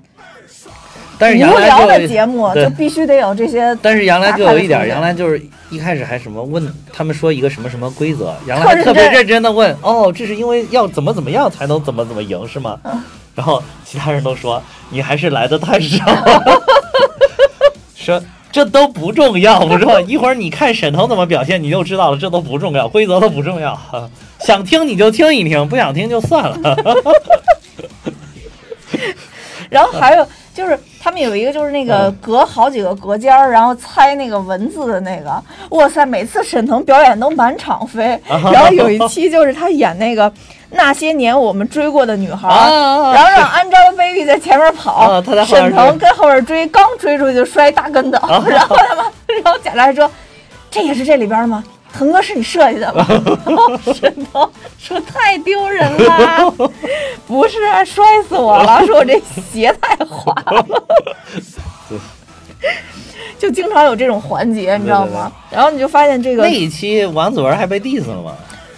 [1.19, 3.77] 但是杨澜无聊的节目，对就必须得有这些。
[3.83, 5.41] 但是杨澜就有一点杨澜就是
[5.71, 12.79] 一开始还什么问他们说一个什么什么规则，杨澜特认别真认真的问，哦，这是因为要怎么怎么样才能怎么怎么赢是吗？
[12.85, 13.03] 嗯
[13.35, 16.05] 然后其他人都说你还是来的太少，
[17.95, 23.79] 说这都不重要，我说一会儿你看沈腾怎么表现你就知道了，这都不重要，规则都不重要，
[24.41, 26.59] 想听你就听一听，不想听就算了。
[29.69, 38.19] 然后还有就是他们有一个就是那个嗯隔好几个隔间儿，然后猜那个文字的那个，哇塞，每次沈腾表演都满场飞。
[38.27, 40.33] 然后有一 期就是他演那个
[40.71, 49.05] 那些年我们追过的女孩然后让 Angelababy 在前面跑，啊他在后面沈腾跟后面追，刚追出去就摔大跟头，啊然后他妈，
[49.45, 50.11] 然后贾玲还说
[50.71, 51.63] ：“这也是这里边的吗？
[51.93, 53.07] 腾哥是你设计的 吗？”
[53.47, 56.55] 然后沈腾说：“太丢人了，
[57.27, 59.21] 不是啊，摔死我了，说我这
[59.53, 60.67] 鞋太滑了。
[63.39, 65.31] ”就经常有这种环节，你知道吗？
[65.51, 68.33] 然后你就发现这个那一期王子文还被 diss 了嘛？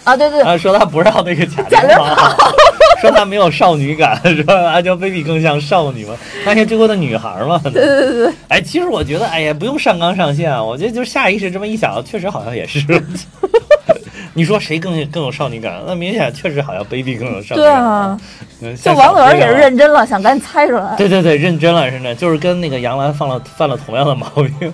[0.04, 2.34] 啊，对对，啊，说他不让那个贾贾玲跑，
[3.00, 7.60] 说他没有少女感，说 Angelababy 更像少女嘛，那些追过的女孩嘛。
[7.64, 8.32] 对对对对。
[8.48, 12.80] 哎，其实我觉得，哎呀，不用上纲上线啊，我觉得就是下意识这么一想，确实好像也是。
[14.32, 15.82] 你说谁更更有少女感？
[15.86, 17.68] 那明显确实好像 Baby 更有少女感对。
[17.70, 18.20] 啊，
[18.62, 20.94] 嗯，就像王子文也是认真了，想赶紧猜出来。
[20.96, 24.72] 对对对，认真了，真的就是跟那个杨澜犯了犯了同样的毛病。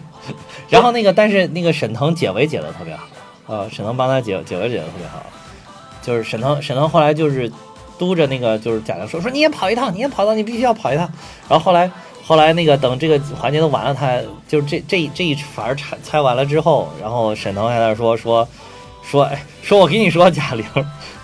[0.68, 3.04] 然后那个，但是那个沈腾解围解的特别好，
[3.46, 5.22] 呃，沈腾帮他解解围解的特别好，
[6.02, 7.50] 就是沈腾沈腾后来就是
[7.98, 11.08] 督着那个就是贾玲说说你也跑一趟，你也跑到你必须要跑一趟。
[11.48, 11.90] 然后后来
[12.24, 18.46] 后来那个等这个环节都完了，他就这这这一反而拆拆完了之后，然后沈腾还在那说说
[19.02, 20.66] 说哎说我跟你说贾玲，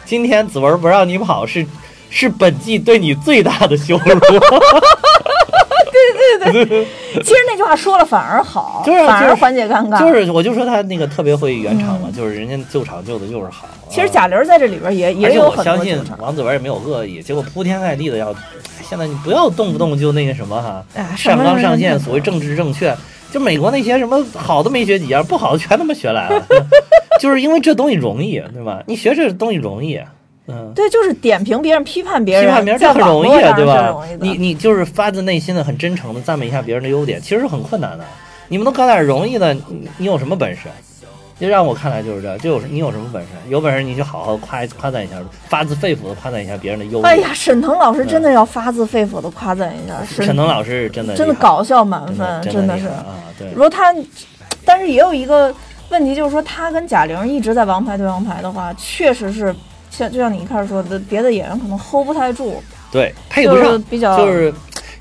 [0.04, 1.66] 今天子文不让你跑是
[2.08, 4.20] 是本季对你最大的羞辱。
[7.22, 9.98] 其实那句话说了反而好，就是反而缓解尴尬。
[10.00, 13.66] 就是我就说他那个特别会圆场嘛，就是人家救场救的就是好。
[13.66, 16.02] 嗯其实啊贾玲在这里边也也有很我相信。
[16.18, 18.34] 王子文也没有恶意，结果铺天盖地的要，
[18.82, 22.96] 现在你不要动不动就那个什么哈，哎上纲上线，所谓政治正确，
[23.30, 26.42] 就美国那些什么好的没学几样，不好的全他妈学来了，
[27.20, 28.82] 就是因为这东西容易，对吧？
[28.86, 30.00] 你学这东西容易，
[30.46, 30.72] 嗯。
[30.74, 38.04] 对，就是点评别人、批判别人，批判别人在这很容易网络，上对吧你你就是发自内心的、很真诚的赞美一下别人的优点，其实是很困难的。
[38.48, 40.62] 你们都搞点容易的，你你有什么本事？
[41.40, 43.28] 就让我看来就是这样，就有你有什么本事？
[43.48, 45.16] 有本事你就好好夸夸赞一下，
[45.48, 47.04] 发自肺腑的夸赞一下别人的优点。
[47.04, 52.86] 哎呀，沈腾老师真的要发自肺腑的夸赞一下，沈沈腾老师真的真的搞笑满真分，的真的是。
[52.86, 53.92] 啊，对如，果他，
[54.64, 55.52] 但是也有一个
[55.88, 59.52] 问题，就是说他跟贾玲一直在王牌对王牌的话，确实是
[59.92, 64.52] 像就像你一开始说的，别的演员可能 hold 不太住，对，配不就是上，比较就是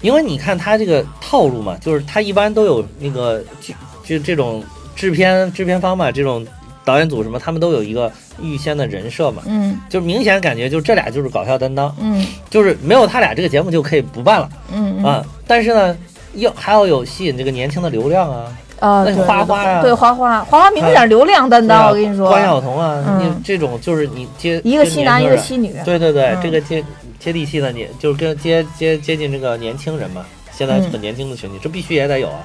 [0.01, 3.73] 因为你看他这个套路嘛，就是他一般都有那个就
[4.03, 4.61] 就这种
[4.95, 6.45] 制片制片方嘛，这种
[6.83, 8.11] 导演组什么，他们都有一个
[8.41, 15.25] 预先的人设嘛，嗯就明显感觉就这俩就是搞笑担当，嗯就是没有他俩这个节目就可以不办了嗯嗯啊。
[15.47, 15.97] 但是呢，
[16.33, 18.51] 要还要有吸引这个年轻的流量啊，
[18.82, 26.84] 啊，花花呀对花花，花花明显流量担当，我跟你说，关晓彤啊，嗯你这种就是你接一个西男一个，西女，对对对，嗯这个接
[27.19, 32.41] 接地气的你就是跟接接接近这个年轻人嘛，现在嗯很年轻的群体，这必须也得有啊，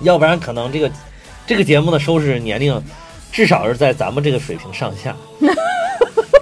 [0.00, 0.90] 要不然可能这个
[1.46, 2.82] 这个节目的收视年龄
[3.30, 5.14] 至少是在咱们这个水平上下。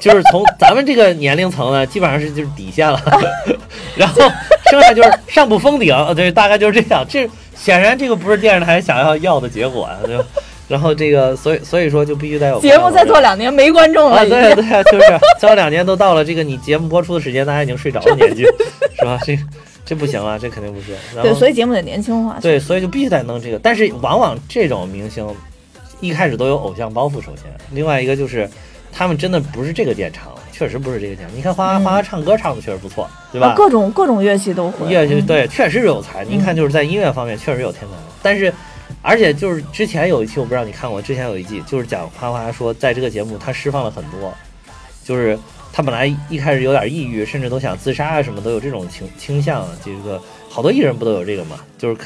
[0.01, 3.01] 就是从咱们这个年龄层呢，基本上是就是底线了，
[3.95, 4.21] 然后
[4.69, 7.05] 剩下就是上不封顶，对，大概就是这样。
[7.09, 7.29] 这
[7.63, 10.25] 显然这个不是电视台想要要的结果啊，对吧？
[10.69, 15.07] 然后这个，所以所以说就必须得有节目再做两年没观众了，对对， 就是
[15.39, 18.45] 做两年都到了这个你节目播出的时间，大家已经睡着的年纪，
[18.99, 19.19] 是吧？
[19.25, 19.39] 这
[19.85, 20.95] 这不行啊，这肯定不行。
[21.15, 22.39] 然对，所以节目得年轻化。
[22.41, 23.59] 对，所以就必须得弄这个。
[23.59, 25.27] 但是往往这种明星
[26.01, 28.49] 一开始都有偶像包袱，首先，另外一个就是
[28.91, 31.37] 他们真的不是这个电场，确实不是这个电场。
[31.37, 33.49] 你看花花嗯花花唱歌唱的确实不错，对吧？
[33.49, 34.87] 啊各种各种乐器都会。
[34.87, 36.25] 嗯乐器对，确实是有才。
[36.27, 38.53] 您看，就是在音乐方面确实有天才，但是。
[39.01, 44.33] 而且就是之前有一期，我不知道你看过，之前有一季就是讲花花说，在这个节目他释放了很多，
[45.03, 45.37] 就是
[45.73, 49.67] 他本来一开始有点抑郁，甚至都想自杀啊，什么都有这种倾倾向。
[49.85, 51.57] 这个好多艺人不都有这个嘛？
[51.79, 51.97] 就是，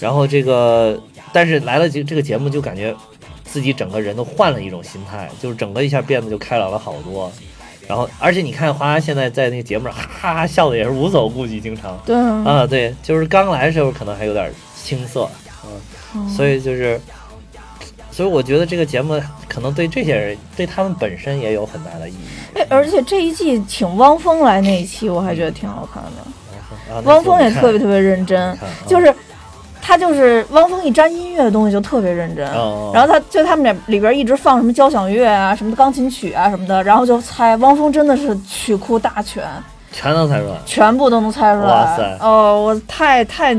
[0.00, 1.00] 然后这个，
[1.32, 2.92] 但是来了这这个节目，就感觉
[3.44, 7.30] 自己整个人都换了一种心态，就是整个一下变得就开朗了好多。
[7.88, 15.28] 然后，而且你看花花现在在那个节目上哈哈哈笑的也是无所顾忌，经常对啊，啊，对，就是刚来的时候可能还有点青涩，
[15.64, 15.80] 嗯，
[16.16, 17.00] 嗯所以就是，
[18.10, 22.58] 所以我觉得这个节目可能对这些人，对他们本身也有很大的意义。
[22.58, 26.92] 哎，而且这一季请汪峰来那一期，我还觉得挺好看的。
[26.92, 29.12] 啊，汪峰也特别特别认真，看，就是
[29.86, 32.44] 他就是汪峰一沾音乐的东西就特别认真。
[32.50, 39.44] 哦，然后他就他们俩里边一直放什么交响乐啊、什么钢琴曲啊什么的，然后就猜汪峰真的是曲库大全，
[39.96, 41.66] 全能猜出来，全部都能猜出来。
[41.66, 43.54] 哇塞哦，我太太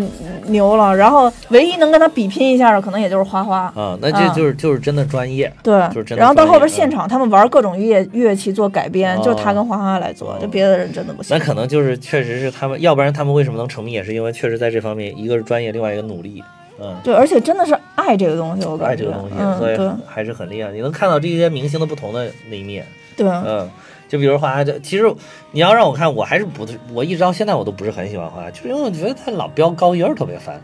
[0.46, 0.96] 牛了。
[0.96, 3.62] 然后唯一能跟他比拼一下的，可能也就是花花。
[3.76, 11.44] 啊，那这啊就是就是真的专业，对就是真，的然后到后边现场他们玩各种乐乐器做改编，哦就是他跟花花来做，哦就别的人真的不行那。
[11.44, 16.44] 可能就是确实是他们，要不然他们为什么能成名，也是因为确实在这方面，一个是专业，另外一个努力，
[16.80, 16.96] 嗯。
[17.04, 18.94] 对，而且真的是爱这个东西，我感觉。
[18.94, 20.72] 爱这个东西，嗯，所以对还是很厉害。
[20.72, 22.86] 你能看到这些明星的不同的那一面，
[23.16, 23.68] 对，嗯，
[24.08, 25.04] 就比如花花，这其实
[25.52, 30.62] 你要让我看，我还是不是，我一直到现在我都不是很喜欢花花，就是因为我觉得他老飙高音儿特别烦，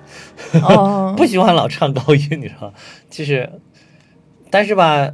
[0.63, 2.73] 哦， 不喜欢老唱高音，你知道吗？
[3.09, 3.49] 就是，
[4.49, 5.09] 但是吧，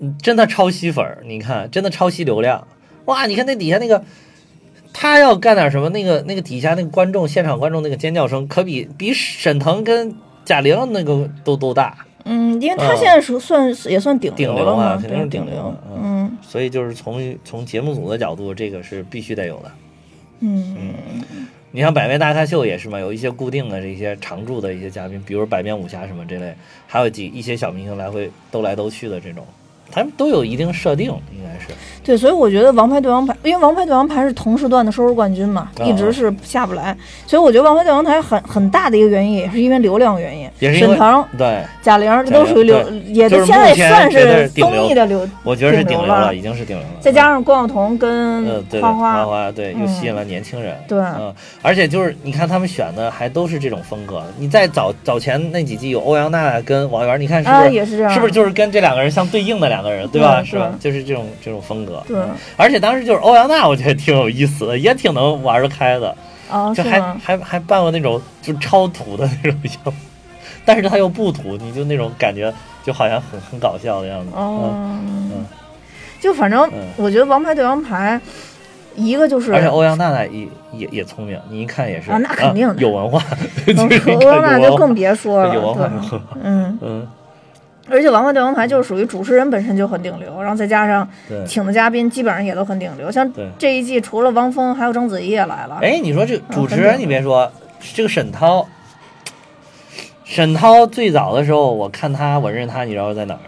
[0.00, 2.66] 嗯真的超吸粉儿，你看，真的超吸流量，
[3.04, 3.26] 哇！
[3.26, 4.02] 你看那底下那个。
[4.94, 11.96] 他要干点什么，那个那个底下那个观众，现场观众那个尖叫声，可比比沈腾跟贾玲那个都都大。
[12.26, 19.72] 嗯，因为他嗯现在是算是也算顶顶流了嘛，流啊肯定是顶顶流嗯嗯所以就是从从节目组的角度，这个是必须得有的。
[20.40, 20.94] 嗯。
[21.74, 26.54] 你像百变大咖秀也是嘛，有一些固定的这些常驻的一些嘉宾，比如百变武侠什么这类，
[26.86, 29.42] 还有几一些小明星来回兜来兜去的这种，
[29.90, 31.10] 他们都有一定设定，
[31.66, 31.74] 是。
[32.04, 36.96] 对，所以我觉得《王牌对王牌》，因为《王牌对王牌》是同时段的收视冠军嘛，啊一直是下不来，
[37.28, 40.50] 所以我觉得《王牌对王牌》很很大的一个原因也是因为流量原因。
[40.58, 46.94] 也是因为沈腾、对，贾玲这都属于流，也就是现在也算是综艺的流，我觉得是顶流了，已经是顶流了。
[47.00, 48.44] 再加上关晓彤跟
[48.80, 50.76] 花花花，对，嗯又吸引了年轻人。
[50.88, 51.32] 对嗯，
[51.62, 54.22] 而且就是你看他们选的还都是这种风格。
[54.38, 57.72] 你在早早前那几季有欧阳娜娜跟王源，你看是不啊，是？
[57.72, 60.40] 也是这样，是不是就是跟这两个人相对应的两个人，对吧？
[60.40, 60.74] 对是吧？
[60.80, 62.02] 就是这种这种风格。
[62.06, 62.18] 对
[62.56, 66.14] 而且当时就是欧阳娜，我觉得挺有意思的， 也挺能玩得开的，
[66.50, 66.72] 啊？
[66.74, 67.00] 就还？
[67.22, 69.92] 还还办过那种就超土的那种项目，
[70.64, 72.52] 但是他又不土，你就那种感觉
[72.84, 74.30] 就好像很很搞笑的样子。
[74.34, 75.44] 哦嗯，
[76.20, 78.20] 就反正嗯我觉得《王牌对王牌》，
[79.00, 83.20] 一个就是而且欧阳娜娜也也也聪明，你一看也是啊那肯定的有文化，
[84.20, 85.90] 欧阳娜就更别说了，有文化
[86.42, 86.78] 嗯。
[86.80, 87.06] 嗯，
[87.92, 91.06] 而且《王牌对王牌》就是属于主持人本身就很顶流，然后再加上。
[91.46, 93.10] 请的嘉宾基本上也都很顶流。
[93.12, 95.78] 像这一季除了汪峰，还有章子怡也来了。
[95.82, 97.52] 哎，你说这主持人，你别说，
[97.94, 98.66] 这个沈涛，
[100.24, 103.40] 沈涛最早的时候，我看他，我认识他，你知道在哪儿？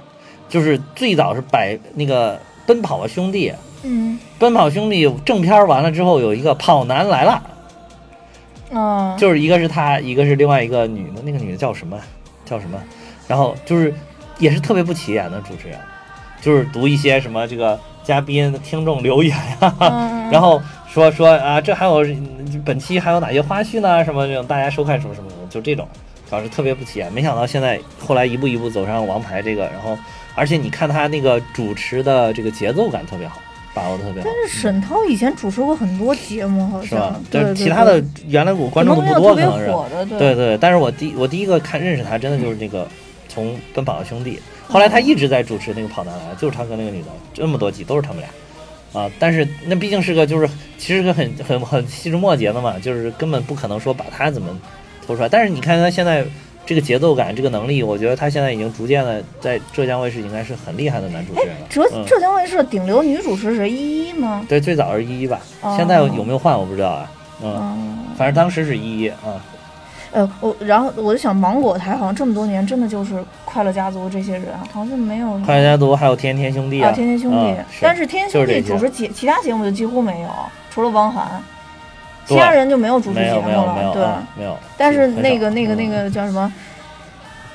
[0.46, 2.34] 就是最早是百那个
[2.66, 3.48] 《奔跑吧兄弟》，
[3.82, 7.42] 《嗯，奔跑兄弟》正片完了之后，有一个跑男来了，
[8.70, 11.98] 哦，就是一个是他，一个是另外一个女的，那个女的叫什么？
[12.44, 12.78] 叫什么？
[13.26, 13.92] 然后就是
[14.38, 15.78] 也是特别不起眼的主持人，
[16.40, 24.04] 就是读一些什么这个嘉宾、听众留言呀、嗯 然后说说啊，这还有嗯本期还有哪些花絮呢？
[24.04, 25.86] 什么这种大家收看什么什么什么，就这种，
[26.28, 27.12] 主要是特别不起眼。
[27.12, 29.96] 没想到现在后来一步一步走上王牌这个，然后
[30.34, 33.38] 而且你看他那个主持的这个节奏感特别好，
[33.74, 34.28] 把握的特别好。
[34.28, 37.22] 但是沈涛以前主持过很多节目，好是吧像？
[37.30, 39.66] 对对但是其他的原来我关注的不多，可能是。
[40.06, 42.86] 对对对，但是我第我第一个看认识他，真的就是那个
[43.34, 44.36] 从《奔跑吧兄弟》，
[44.72, 48.28] 后来他一直在主持那个《跑男来了》，就是他跟那个女的，这么多集都是他们俩。
[49.02, 54.56] 啊，但是那毕竟是个就是其实是个很很很细枝末节的嘛，就是根本不可能说把他怎么
[55.04, 55.28] 拖出来。
[55.28, 56.24] 但是你看他现在
[56.64, 61.66] 这个节奏感、这个能力，我觉得他现在已经逐渐的在浙江卫视应该是很厉害的男主持人了。
[61.68, 64.46] 浙嗯浙江卫视的顶流女主持是依依吗？
[64.48, 67.10] 对，最早是依依吧，哦现在有没有换我不知道啊。
[67.42, 69.44] 嗯，嗯，反正当时是依依啊。
[70.14, 80.28] 呃，我然后我就想，芒果台好像这么多年真的就是快乐家族这些人，好像就没有快乐家族还有天天兄弟啊，天天兄弟，嗯但是天天兄弟主持节其他节目就几乎没有，
[80.70, 81.42] 除了汪涵，
[82.24, 84.02] 其他人就没有主持节目了，对。
[84.02, 84.56] 啊没有。
[84.78, 86.52] 但是那个那个嗯那个叫什么？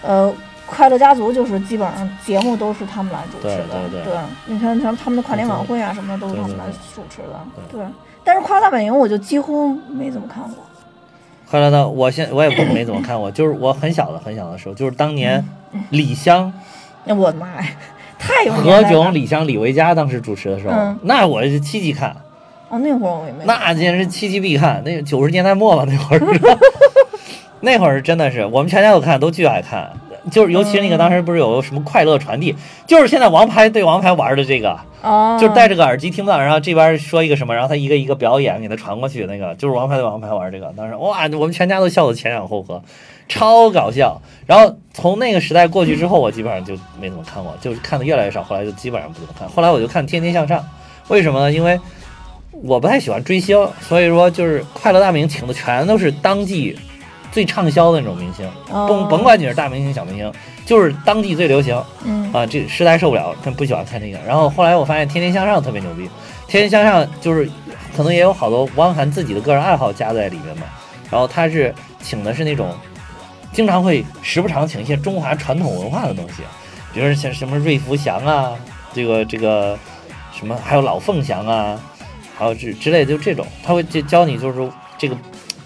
[0.02, 0.34] 呃，
[0.66, 4.14] 快乐家族就是基本上节目都是他们来主持的，对对对
[4.46, 7.40] 你看像他们的跨年晚会啊什么的都是他们来主持的，
[7.72, 7.88] 对对。
[8.24, 10.64] 但是《快乐大本营》我就几乎没怎么看过，
[11.50, 15.82] 快乐的，我现我也不没怎么看过，就是我很小的很小的时候，就是当年嗯。
[15.90, 16.54] 李湘、
[17.06, 17.66] 那我的妈呀，
[18.20, 21.00] 太有何炅、李湘、李维嘉当时主持的时候，嗯。
[21.04, 22.16] 那我是七级看，
[22.70, 24.84] 哦，那会儿我也没那简直是七级必看。
[24.84, 26.60] 那九十年代末吧，那会儿，
[27.62, 29.92] 那会儿真的是我们全家都看，都巨爱看。
[30.30, 32.56] 就是尤其是那个嗯当时不是有什么快乐传递，
[32.88, 40.74] 就是现在王牌对王牌玩的这个，哦，就是戴着个耳机听不到，然后这边说一个什么，然后他一个一个表演给他传过去，那个就是王牌对王牌玩这个。
[40.78, 42.82] 当时哇，我们全家都笑得前仰后合，
[43.28, 44.22] 超搞笑。
[44.46, 49.48] 然后从那个时代过去之后，我基本上就没怎么看过，就是看的越来越少，后来就基本上不怎么看。
[49.48, 50.60] 后来我就看《天天向上》，
[51.08, 51.52] 为什么呢？
[51.52, 51.80] 因为
[52.52, 56.78] 我不太喜欢追星，所以说就是快乐大本营请的全都是当季
[57.32, 60.32] 最畅销的那种明星，哦甭甭管你是大明星小明星，
[60.66, 61.82] 就是当地最流行。
[62.04, 64.20] 嗯啊，这实在受不了，真不喜欢看那个。
[64.28, 66.04] 然后后来我发现《天天向上》特别牛逼，
[66.48, 67.50] 《天天向上》就是
[67.96, 70.64] 可能也有好多汪涵自己的个人爱好加在里面嘛。
[71.10, 72.72] 然后他是请的是那种，
[73.52, 76.44] 经常会时不常请一些中华传统文化的东西，
[76.94, 78.52] 比如像什么瑞福祥啊，
[78.94, 79.78] 这个这个
[80.32, 81.80] 什么，还有老凤祥啊，
[82.38, 85.18] 还有之之类的，就这种，他会教教你就是说这个，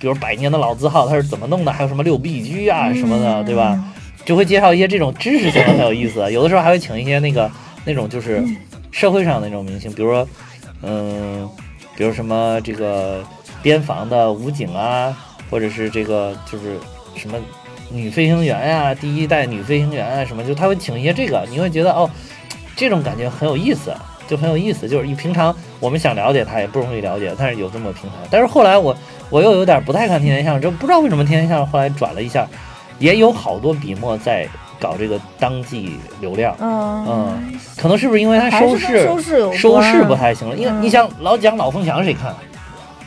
[0.04, 3.82] 比如百年的老字号它是怎么弄的，还有什么六必居啊什么的，对吧？？
[4.26, 7.50] 就会介绍一些这种知识性的很有意思，有的时候还会请一些那个
[7.86, 8.44] 那种就是
[8.92, 10.28] 社会上的那种明星，比如说，
[10.82, 11.50] 嗯，
[11.96, 13.24] 比如什么这个
[13.62, 15.18] 边防的武警啊，
[15.50, 16.78] 或者是这个就是
[17.16, 17.38] 什么
[17.90, 22.10] 女飞行员呀、第一代女飞行员啊什么，就他会请一些这个，你会觉得哦，
[22.76, 23.94] 这种感觉很有意思。
[24.26, 28.16] 就很有意思，就是你平常我们想了解他也不容易了解，但是有这么个平台。
[28.32, 28.96] 但是后来我
[29.34, 32.48] 我又有点不太看天天向上，就不知道为什么天天向上后来转了一下，
[33.00, 34.48] 也有好多笔墨在
[34.80, 40.56] 搞这个当季流量，嗯嗯，可能是不是因为它还是跟收视收视收视不太行了？
[40.56, 42.32] 因为嗯你想老讲老凤祥谁看？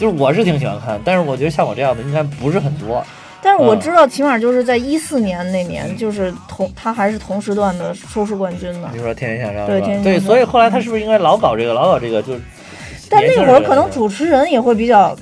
[0.00, 3.04] 就是我是挺喜欢看，但是我觉得像我这样的应该不是很多。
[3.40, 8.98] 但是我嗯知道，起码就是在一四年那年，就是同他还是同时段的收视冠军呢比。
[8.98, 12.40] 如说天天向上对天天向上所以后来他是不是应该老搞这个，老搞这个就是？
[13.08, 13.88] 但那会儿可能。
[13.88, 15.16] 主持人也会比较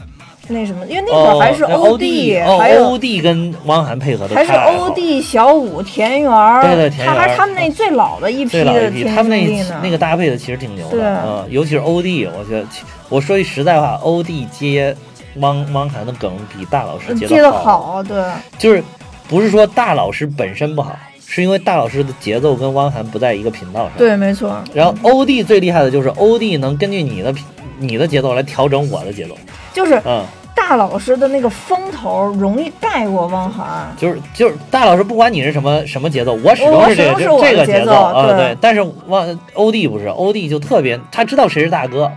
[0.48, 9.64] 那什么，因为那会儿还是哦欧弟，哦还有欧弟跟汪涵配合的还是欧弟、小五、田园，对对田园儿他还是他们那最老的一批最老一批，的他们那。
[9.82, 12.66] 那个搭配的其实挺牛的，对嗯，尤其是欧弟，我觉得，
[13.08, 14.94] 我说句实在话，欧弟接
[15.36, 18.22] 汪汪涵的梗比大老师嗯接的的好，对，
[18.58, 18.82] 就是
[19.28, 23.92] 不是说大老师本身不好，是因为大老师的节奏跟汪涵不在一个频道上。。
[23.96, 24.62] 对，没错。
[24.72, 27.44] 然后欧弟最厉害的就是欧弟能根据你的频
[27.78, 29.36] 你的节奏来调整我的节奏，
[29.72, 38.36] 就是嗯，大老师的那个风头容易盖过汪涵，就是就是大老师不管你是什么什么节奏，我始终是这个这个节奏奏啊，对。
[38.36, 38.56] 对。
[38.60, 42.10] 但是汪欧弟不是，欧弟就特别，他知道谁是大哥，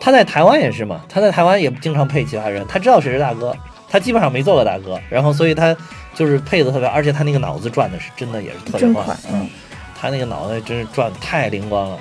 [0.00, 3.54] 他在台湾也是嘛，他在台湾也经常配其他人，他知道谁是大哥，
[3.88, 5.76] 他基本上没做过大哥，然后所以他
[6.14, 9.46] 就是配的特别，而且他那个脑子转的是真的也是特别快，嗯，
[10.00, 11.98] 他那个脑袋真是转太灵光了。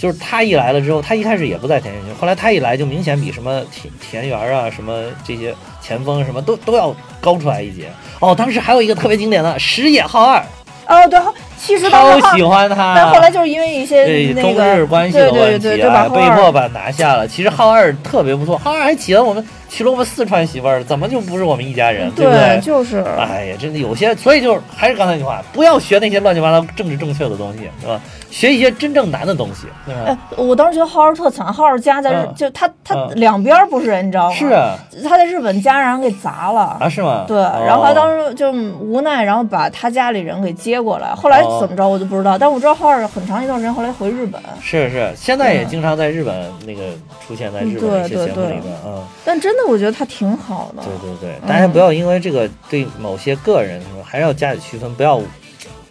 [0.00, 7.90] 就是他一来了之后，他一开始也不在田园区，后来他一来就明显比什么田田园啊、什么这些前锋什么都都要高出来一截。
[8.18, 10.42] 哦，当时还有一个特别经典的石野浩二，
[10.86, 11.20] 哦，对，
[11.58, 12.94] 其实超喜欢他。
[12.96, 17.28] 但后来就是因为一些对中那个日关系对的问题被迫把他拿下了。
[17.28, 22.60] 其实浩二特别不错，浩二还起了我们娶了我们四川媳妇儿，怎么就不是我们一家人，对不对？
[22.60, 28.00] 就是，哎呀，真的有些，所以就是还是刚才那句话，不要学那些乱七八糟政治正确的东西，是吧？
[28.30, 30.02] 学一些真正难的东西，对吧？
[30.06, 34.34] 哎，我当时觉得浩儿特惨，浩儿家在日，嗯就他他嗯两边不是人，你知道吗？
[34.34, 34.76] 是，啊，
[35.08, 36.76] 他在日本家让人给砸了。
[36.80, 37.24] 啊是吗？
[37.28, 41.14] 对，哦然后他当时就无奈，然后把他家里人给接过来。
[41.14, 46.34] 后来哦怎么着我就不知道，但我知道浩儿很长一段时间后来回日本，是是，现在也经常在日本
[46.66, 46.82] 那个
[47.26, 49.02] 出现在日本的一些节目里边，嗯。
[49.24, 50.82] 但真的我觉得他挺好的。
[50.82, 55.20] 对对对，嗯大家不要因为这个对某些个人什么，还是要加以区分，不要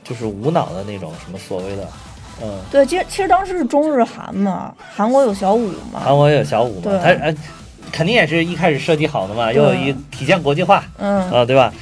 [0.03, 1.84] 就是无脑的那种什么所谓的，
[2.41, 7.36] 嗯，对，其实其实当时是中日韩嘛，韩国有小五嘛，韩国有小五嘛对，他呃
[7.91, 11.74] 肯定也是一开始设计好的嘛，又有一体现国际化嗯，啊，对吧？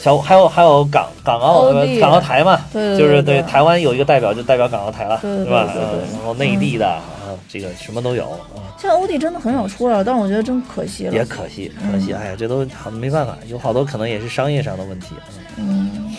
[0.00, 5.66] 小还有还有港港澳港澳台嘛，对对就是对对台湾有一个代表就代表港澳台了，对对吧？
[6.12, 7.02] 然后内地的啊，
[7.48, 11.12] 这个什么都有，啊，现在欧弟真的很少出来了，但是我觉得真可惜了。
[11.12, 15.14] 也可惜可惜，嗯哎呀，这都好没办法，有好多可能也是商业上的问题，
[15.56, 15.90] 嗯。
[15.94, 16.16] 嗯，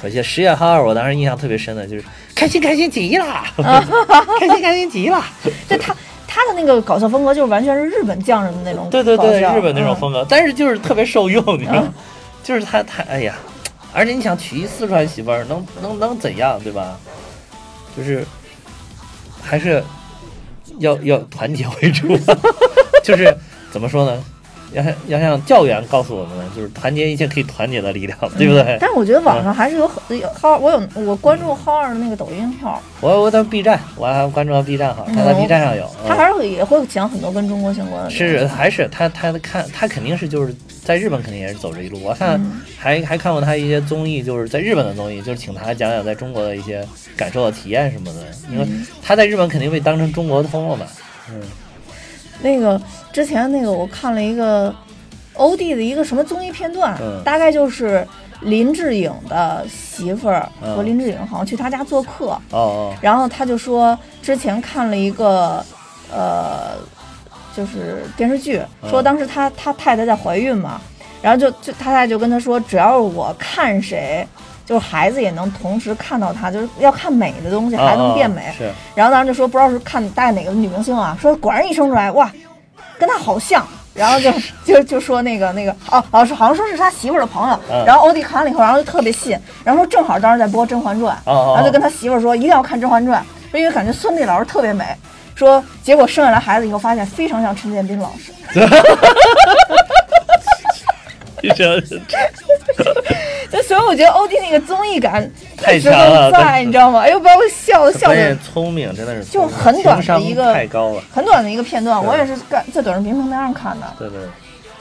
[0.00, 2.04] 可惜十月号，我当时印象特别深的就是
[2.34, 3.44] 开心开心极了，
[4.40, 5.24] 开心开心极了。
[5.68, 5.94] 就 他
[6.26, 11.94] 他的那个搞笑风格就是完全是日本匠人的那种对对对，日本那种嗯风格，但是就是特别受用，你知道吗嗯？
[12.42, 13.36] 就是他他哎呀，
[13.92, 16.98] 而且你想娶一四川媳妇儿，能能能怎样，对吧？
[17.96, 18.26] 就是
[19.42, 19.84] 还是
[20.78, 22.08] 要要团结为主，
[23.02, 23.36] 就是
[23.70, 24.24] 怎么说呢？
[24.72, 28.76] 要像要像教员告诉我们，就是团结一切可以团结的力量，对不对？
[28.80, 38.10] 但是我觉得网上还是有很有浩，我有我关注号二的那个抖音号，我我在 B 站，我还关注到 B 站号，他在嗯 B 站上有，嗯他还是会也会讲很多跟中国相关的。
[38.10, 40.54] 是还是他他的看他肯定是就是
[40.84, 42.02] 在日本肯定也是走这一路。
[42.02, 48.20] 我看嗯还还看过他一些综艺，就是在日本的综艺，就是请他讲讲在中国的一些感受的体验什么的。
[48.50, 50.86] 因为嗯他在日本肯定被当成中国通了嘛。
[51.30, 51.40] 嗯，
[52.42, 52.80] 那个
[53.12, 54.74] 之前那个我看了一个
[55.34, 57.22] 欧弟的一个什么综艺片段，嗯。
[57.24, 58.06] 大概就是
[58.40, 60.76] 林志颖的媳妇儿嗯。
[60.76, 65.64] 和林志颖好像去他家做客，哦哦，然后他就说之前看了一个
[66.12, 66.72] 呃，
[67.56, 68.90] 就是电视剧，嗯。
[68.90, 70.80] 说当时他他太太在怀孕嘛，
[71.22, 74.26] 然后就就他太太就跟他说，只要我看谁。
[74.64, 78.48] 就是孩子也能同时看到他，就是要看美的东西，还能变美。
[78.48, 82.30] 哦是然后当时就说不知道是看带哪个女明星啊，说果然一生出来哇，
[82.98, 83.66] 跟他好像。
[83.94, 84.32] 然后就
[84.64, 94.84] 就就说那个那个哦哦是好像说是他媳妇儿的朋友，嗯然后欧弟看完了以后，然后就特别信，然后说正好当时在播《甄嬛传》，哦哦，然后就跟他媳妇儿说一定要看《甄嬛传》，说因为感觉孙俪老师特别美。
[95.34, 98.32] 说结果生下来孩子以后，发现非常像陈建斌老师。
[101.56, 101.80] 这
[103.52, 107.00] 就 所以我觉得欧弟那个综艺感太一直强了都在，你知道吗？
[107.00, 111.02] 哎呦，把我笑的笑的聪明真的是就很短的一个太高了。
[111.12, 114.20] 很短的一个片段，我也是干在短视频平台上看的，对对，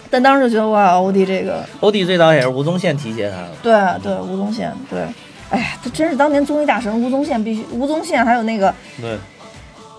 [0.10, 3.50] 但当时就觉得哇，欧弟这个欧弟最早也是吴宗宪提携他的。
[3.62, 5.02] 对对吴宗宪对，
[5.50, 9.18] 哎呀，他真是当年综艺大神吴宗宪必须吴宗宪还有那个对，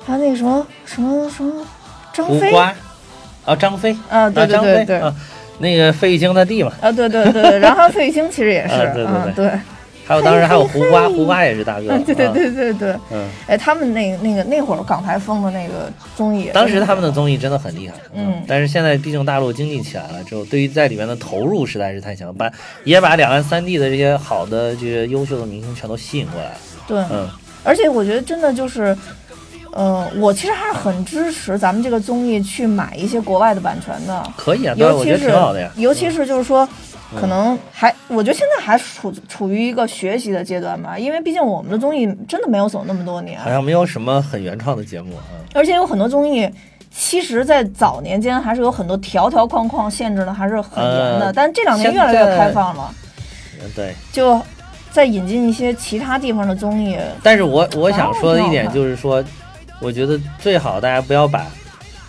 [0.07, 1.67] 还有那个什么什么什么
[2.15, 2.55] 张飞，
[3.45, 5.03] 啊，张飞，啊，对对对对。
[5.59, 9.47] 那个费玉清他弟嘛，啊，对对对，然后费玉清其实也是，啊对对嗯，对。
[9.47, 9.61] 对，
[10.05, 18.43] 还有当时还有胡瓜，胡瓜也是大哥，嗯，对对啊，对对对，嗯，哎，他们那那个那会儿港台风的那个综艺，当时他们的综艺真的很厉害，嗯。
[18.49, 22.51] 但是现在毕竟大陆经济起来了之后，对于在里面的投入实在是太强，把
[22.83, 26.57] 也把两岸三地的这些好的这些优秀的明星全都吸引过来了，
[26.89, 27.29] 对，嗯，
[27.63, 28.97] 而且我觉得真的就是，
[29.73, 35.33] 呃，我其实还是很支持咱们这个综艺去买一些国外的版权的，可以啊，尤其是
[35.77, 36.65] 尤其是就是说。
[36.65, 36.69] 嗯
[37.15, 45.21] 可能还，我觉得现在还处处于一个学习的阶段吧，因为毕竟我们的综艺真的没有走那么多年，好像没有什么很原创的节目啊，
[45.53, 46.49] 而且有很多综艺，
[46.91, 51.27] 其实，在早年间还是有很多条条框框限制的，还是很严的。
[51.27, 52.91] 呃但这两年越来越开放了，
[53.61, 53.95] 嗯对。
[54.11, 54.41] 就
[54.91, 56.97] 再引进一些其他地方的综艺。
[57.23, 59.23] 但是我我想说的一点就是说，
[59.83, 61.47] 我觉得最好大家不要把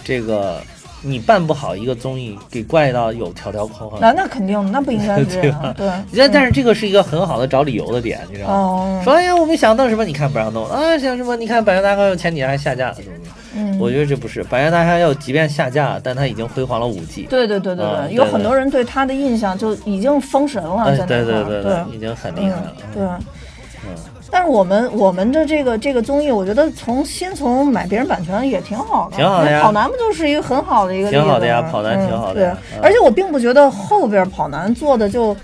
[0.04, 0.62] 这个
[1.02, 4.00] 你办不好一个综艺给怪到有条条框框。
[4.02, 5.74] 那那肯定，那不应该是这样。
[5.76, 8.54] 对，但但是这个是一个很好的找理由的点，你知道吗？
[8.54, 13.22] 哦，说哎呀，我们想到什么，你看不让弄啊，想什么，你看《百元大咖》前几天还下架了，是不是？
[13.56, 17.28] 嗯，我觉得这不是《百元大咖》要即便下架，但他已经辉煌了五季。
[17.30, 22.94] 对对对对嗯对，有很多人对他的印象就已经封神了，对块儿对对已经很厉害了嗯。
[22.94, 23.26] 对。
[24.34, 29.62] 嗯，但是我们我们的这个这个综艺，我觉得从先从买别人版权也挺好的，挺好的呀。
[29.62, 32.58] 跑男不就是一个很好的一个例子吗挺好的呀跑男挺好的呀。
[32.72, 32.78] 对。
[32.78, 35.36] 嗯而且我并不觉得后边跑男做的就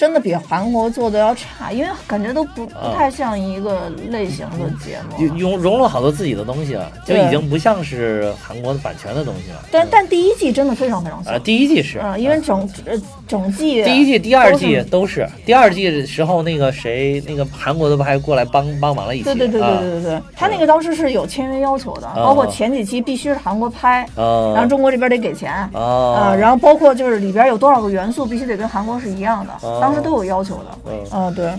[0.00, 5.34] 真的比韩国做的要差，因为感觉都不啊不太像一个类型的节目了。
[5.36, 9.62] 融融入好多自己的东西了，就已经不像是韩国的版权的东西了。
[9.70, 12.94] 但但第一季真的非常非常像啊，，第一季是啊，因为整呃
[13.28, 15.28] 整季第一季、第二季都是。
[15.44, 19.24] 第二季的时候，那个谁，那个韩国的不还过来帮帮忙了一起？
[19.24, 25.52] 对对对对对对对，他那个当时是有签约要求的，包括前几期必须是韩国拍，啊，然后中国这边得给钱。
[25.52, 30.78] 啊啊，然后包括就是里边有多少个元素必须得跟韩国是一样的，哦当时都有要求的。
[30.86, 31.52] 嗯啊，对，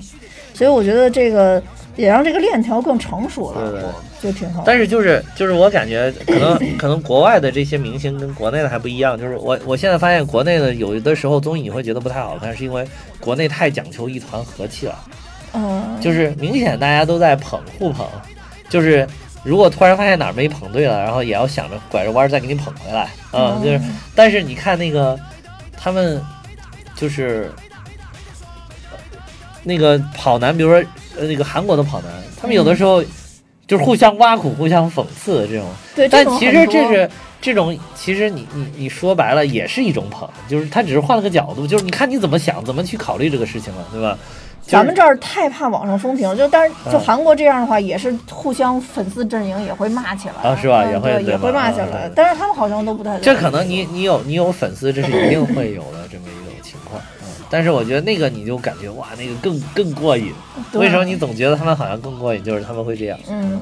[0.54, 1.62] 所以我觉得这个
[1.96, 3.90] 也让这个链条更成熟了，对对对
[4.22, 4.64] 就挺好。
[4.66, 12.88] 但是就是就是我感觉可能 可能国外的这些明星跟国内的还不一样，就是我我现在发现国内的有的时候综艺你会觉得不太好看，是因为
[13.20, 15.00] 国内太讲求一团和气了，
[15.54, 18.06] 嗯，就是明显大家都在捧互捧，
[18.70, 19.08] 就是
[19.44, 23.82] 如果突然发现哪儿没捧对了，然后也要想着拐着弯儿再给你捧回来，嗯，就是
[24.16, 25.20] 但是你看那个
[25.76, 26.22] 他们
[26.96, 27.52] 就是。
[29.64, 30.84] 那个跑男，比如说
[31.18, 33.04] 呃那个韩国的跑男，他们有的时候
[33.68, 37.10] 就是互相挖苦、互相讽刺这种，对，但其实这是
[37.42, 44.18] 这种，其实你你你说白了也是一种捧，就是他只是换了个角度，就是你看你怎么想，怎么去考虑这个事情了，对吧？
[44.64, 50.84] 咱们这儿太怕网上风评，就但是就嗯韩国这样的话，也是互相粉丝阵营也会骂起来啊是吧？
[50.86, 56.30] 嗯也会也会骂起啊来，但是他们好像都不太这可能你你有你有粉丝，这是一定会有的这么一种情况。
[56.30, 56.31] 嗯，
[57.52, 60.34] 但是我觉得那个你就感觉哇，那个更更过瘾。
[60.74, 62.42] 为什么你总觉得他们好像更过瘾？
[62.44, 63.20] 就是他们会这样。
[63.30, 63.62] 嗯。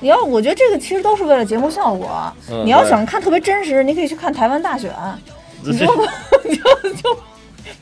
[0.00, 2.32] 你要，我觉得这个其实都是为了节目效果。
[2.50, 4.90] 嗯你要想看特别真实，你可以去看台湾大选，
[5.62, 6.06] 你这就
[6.44, 6.62] 你就
[7.02, 7.18] 就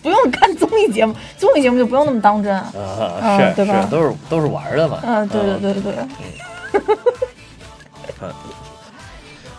[0.01, 2.55] 不用看综艺节目，综艺节目就不用那么当真。
[2.55, 2.71] 啊，
[3.21, 5.01] 啊是对吧是，都是都是玩的嘛。
[5.05, 6.85] 嗯，对对对对对，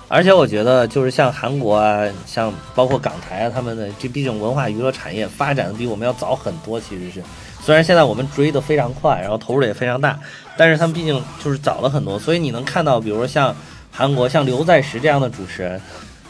[0.08, 6.80] 而且我觉得，就是像韩国啊，像包括港台啊，他们的这毕竟文化娱乐产业发展的比我们要早很多。
[6.80, 7.24] 其实是，
[7.62, 10.20] 虽然现在我们追得非常快，然后投入的也非常大，
[10.56, 12.20] 但是他们毕竟就是早了很多。
[12.20, 13.56] 所以你能看到，比如说像
[13.92, 15.82] 韩国像刘在石这样的主持人，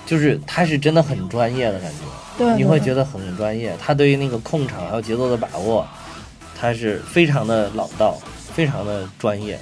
[0.06, 3.76] 就是他是真的很专业的感觉，对，你会觉得很专业。
[3.82, 5.86] 他对于那个控场还有节奏的把握，
[6.58, 8.18] 他是非常的老道，
[8.54, 9.60] 非常的专业。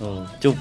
[0.00, 0.52] 嗯，就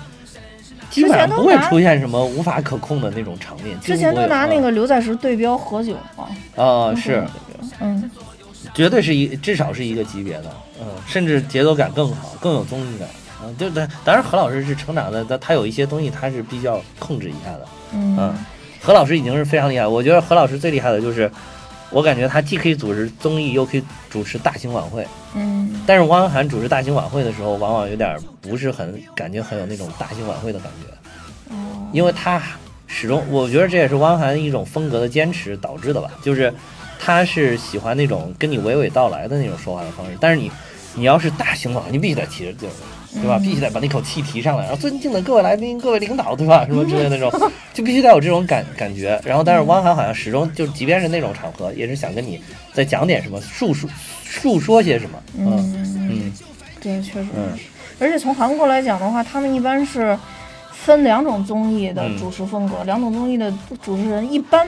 [0.96, 3.78] 基本上不会出现什么无法可控的那种场面。
[3.82, 7.24] 之前都拿那个个刘在石对标何炅嘛，啊、是，
[7.82, 8.10] 嗯，
[8.74, 10.46] 绝对是一至少是一个级别的，
[10.80, 13.08] 嗯，甚至节奏感更好，更有综艺感。
[13.44, 17.66] 嗯，对对，当然何老师是成长的，他他有一些东西他是必须要控制一下的。
[17.94, 18.36] 嗯嗯，
[18.82, 21.30] 何老师已经是非常厉害，我觉得何老师最厉害的就是，
[21.92, 25.06] 我感觉他既可以组织综艺，又可以主持大型晚会。
[25.36, 32.42] 嗯但是汪涵主持大型晚会的时候，往往有点不是很感觉很有那种大型晚会的感觉，哦因为他
[32.88, 36.54] 始终，我觉得这也是汪涵一种风格的坚持导致的吧，就是
[37.00, 40.52] 他是喜欢那种跟你娓娓道来的那种说话的方式，但是你
[40.96, 42.74] 你要是大型晚会，你必须得提着劲儿。
[43.22, 43.38] 对吧？
[43.40, 46.66] 嗯必须得把那口气提上来，然后尊敬的各位来宾、各位领导，对吧？
[46.66, 47.32] 什么之类的那种，
[47.74, 49.20] 就必须得有这种感感觉。
[49.24, 52.42] 然后，但是汪涵好像始终就，即便是那种场合，也是想跟你
[52.74, 53.90] 再讲点什么，述说
[54.24, 55.18] 述说些什么。
[55.38, 56.34] 嗯嗯，嗯
[56.82, 57.58] 对，确实嗯。
[58.00, 60.18] 而且从韩国来讲的话，他们一般是
[60.72, 64.68] 分两种综艺的嗯主持风格，两种综艺的主持人一般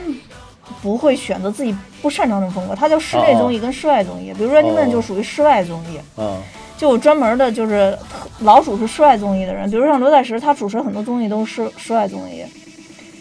[0.82, 4.32] 不会选择自己不擅长的风格，它叫室内综艺跟室外综艺。
[4.36, 6.40] 比如说 Running Man 哦就属于室外综艺，嗯
[6.78, 7.94] 就有专门的就是
[8.40, 12.42] 老鼠是室外综艺的人，比如像刘在石，他主持很多综艺都是室室外综艺，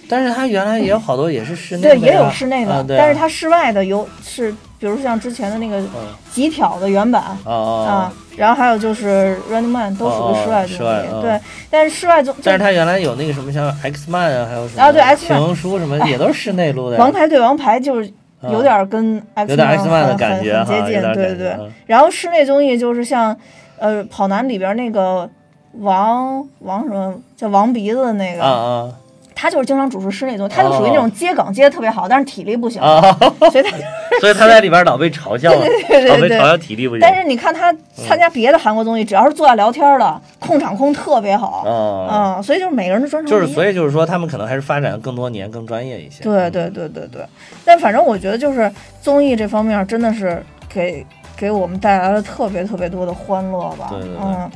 [0.07, 5.89] 但是他原来也有好多也是室内的对，也有室内的，啊啊但是他室外的有是，比如像之前的那个嗯。
[6.31, 7.23] 极挑的原版。
[7.43, 11.39] 啊然后还有就是 Running Man 都属于室外综艺，对，
[11.71, 18.13] 但是室外综，但是他原来有那个什么像 X Man 啊，还有什么啊对 X Man 情书什么也都是室内录的，王牌对王牌就是
[18.43, 21.71] 有点跟 X 有点 Man X Man 的很感觉很很接近，对对对。
[21.87, 23.35] 然后室内综艺就是像
[23.79, 25.29] 呃跑男里边那个
[25.73, 28.93] 王王什么叫王鼻子的那个，啊啊
[29.39, 32.99] 他就是经常主持室内综艺，他就属于那种接梗接的特别好，但是体力不行，啊，
[33.51, 33.77] 所以他
[34.19, 36.99] 所以他在里边老被嘲笑， 对对对对老被嘲笑体力不行。
[37.01, 46.23] 但是你看他参加别的韩国综艺，只要是坐下聊天的，控场控特别好，啊，嗯，所以就是每个人的专长就是所以就是说，他们可能还是发展更多年更专业一些。
[46.23, 47.23] 对对对对对，
[47.63, 48.71] 但反正我觉得就是
[49.01, 53.89] 综艺这方面真的是给给我们带来了特别特别多的欢乐吧。
[53.91, 54.17] 对对对。
[54.19, 54.49] 嗯，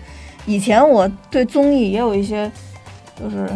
[0.48, 2.52] 以前我对综艺也有一些
[3.22, 3.48] 就是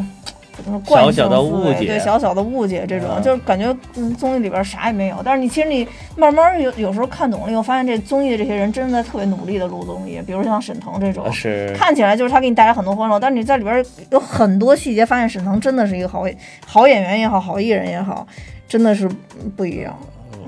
[0.64, 11.32] 怎么说惯性小小的思维误解对小小的误解这种，嗯就是感觉嗯综艺里边啥也没有，但是你其实你慢慢有有时候看懂了以后，发现这综艺的这些人真的在特别努力的录综艺，比如像沈腾这种啊，。
[11.32, 16.26] 是看起来就是他给你带来很多欢乐，但是你在里边有很多细节，发现沈腾真的是一个好
[16.66, 18.26] 好演员也好，好艺人也好，
[18.68, 19.10] 真的是
[19.56, 19.98] 不一样。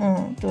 [0.00, 0.50] 嗯，对，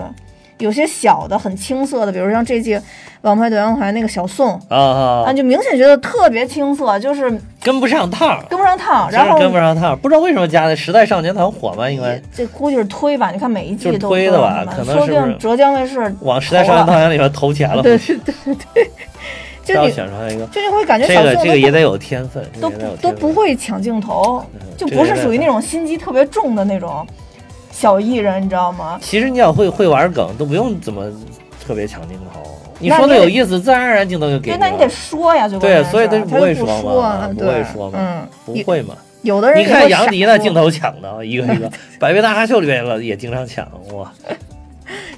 [0.59, 2.75] 有些小的很青涩的，比如像这季
[3.21, 7.31] 《王牌对王牌》那个小宋啊啊啊，，就明显觉得特别青涩，就是
[7.61, 9.09] 跟不上趟，跟不上趟。
[9.11, 11.89] 然后跟不上趟，不知道为什么加的《时代少年团》火吧？
[11.89, 20.45] 应该这估计是推吧，你看每一季都推的吧可能定浙江卫视往《时代少年团》里面投钱了，对对对对对，就选出来一个。
[20.47, 27.05] 就你会感觉这个这个也得有天分，都都不会抢镜头，嗯就不是属于那种心机特别重的那种
[27.79, 28.97] 小艺人，你知道吗？
[28.99, 31.05] 其实你要会会玩梗，都不用怎么
[31.63, 32.41] 特别抢镜头。
[32.79, 34.89] 你说的有意思，自然而然镜头就给对，你那你得。
[34.89, 38.95] 说呀，就对所以他就不不会说嘛不会说嘛嗯，不会嘛？
[39.21, 41.69] 有的人你看杨迪那镜头抢的，一个一个，
[41.99, 43.63] 《百变大咖秀》里面了也经常抢，
[43.93, 44.11] 哇，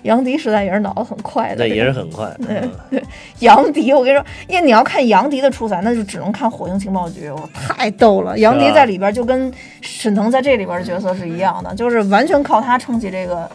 [0.03, 2.33] 杨迪实在也是脑子很快的，对，也是很快。
[2.47, 2.71] 嗯
[3.39, 8.37] 杨迪，我跟你说，因为你要看杨迪的出彩，那就只能看《火星情报局》，哇，太逗了。
[8.37, 13.49] 杨迪在里边就跟沈腾在这里边的角色是一样的，就是完全靠他撑起这个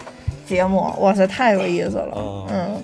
[0.46, 2.12] 节目，哇塞，太有意思了。
[2.14, 2.76] 哦嗯，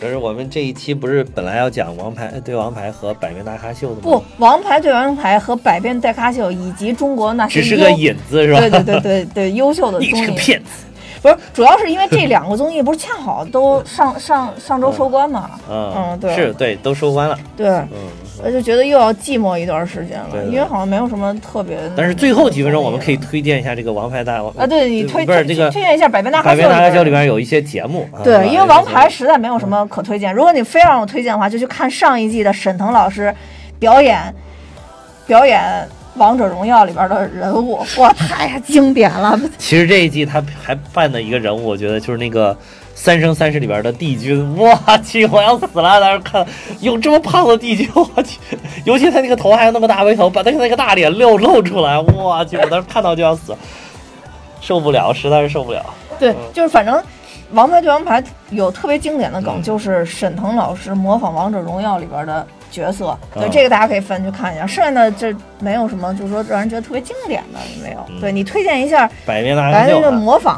[0.00, 4.00] 可是我们这一期不是本来要讲王牌对王牌和百变大咖秀的吗？
[4.02, 8.60] 不，，王牌对王牌和百变大咖秀以及中国那些只是个引子是吧？
[8.60, 10.84] 对对对对对，优秀的 你综艺是个骗子。
[11.24, 15.52] 不是，主要是因为这两个综艺不是恰好都 上上上周收官嘛？
[15.70, 17.38] 嗯，对，是对，都收官了。
[17.56, 17.88] 对，嗯，
[18.44, 21.78] 我就觉得又要寂寞一段时间了，因为好像没有什么特别。
[21.96, 27.24] 但是最后几分钟我们可以推荐一下这个王牌大啊，对你推推不是这个推荐一下《百变大咖秀》百变大咖秀里里边。
[27.24, 28.06] 有一些节目。
[28.12, 30.30] 啊对，因为王牌实在没有什么可推荐。
[30.34, 33.34] 如果你非让我推荐的话，就去看上一季的沈腾老师
[33.78, 34.20] 表演
[35.26, 35.58] 表演
[36.16, 39.38] 《王者荣耀》里边的人物，哇，太经典了！
[39.58, 42.54] 其实这一季他还扮的一个人物，我觉得就是那个
[42.94, 44.56] 《三生三世》里边的帝君。
[44.56, 46.00] 我去，我要死了！
[46.00, 46.46] 当时看
[46.80, 48.38] 有这么胖的帝君，我去，
[48.84, 53.56] 尤其他那个头还有那么大背头，把他那个大脸露露出来，我去，我当时看到就要死，
[54.60, 55.84] 受不了，实在是受不了。
[56.18, 56.94] 对，就是反正
[57.50, 63.16] 《王牌对王牌》有特别经典的梗，嗯就是沈腾老师模仿《王者荣耀》里边的角色。
[63.32, 64.66] 对，嗯这个大家可以翻去看一下。
[64.66, 68.04] 剩下的这没有什么，就是说让人觉得特别经典的没有。
[68.08, 70.00] 嗯对你推荐一下百变大咖秀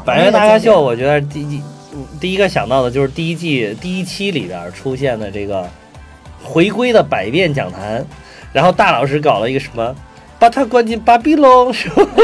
[0.05, 1.63] 百变大咖秀，我觉得第一
[2.21, 5.69] 第一个想到的就是第一季第一期里边出现的这个
[6.43, 8.05] 回归的百变讲坛，
[8.53, 9.95] 然后大老师搞了一个什么，
[10.39, 12.03] 把他关进巴比龙，是吧？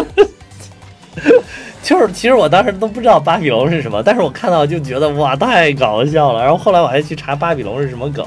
[1.83, 6.41] 就是，其实我当时都不知道巴比龙是什么，但是我看到就觉得哇，太搞笑了。
[6.41, 8.25] 然后后来我还去查巴比龙是什么梗，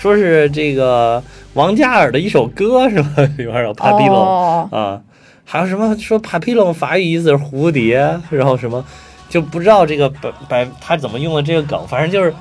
[0.00, 1.22] 说是这个
[1.52, 3.08] 王嘉尔的一首歌是吧？
[3.36, 4.16] 里边有巴比龙。
[4.16, 5.00] 哦，啊，
[5.44, 7.98] 还有什么说 papillon 法语意思是蝴蝶，
[8.30, 8.82] 然后什么
[9.28, 12.32] 就不知道这个百百他怎么用的这个梗，反正就是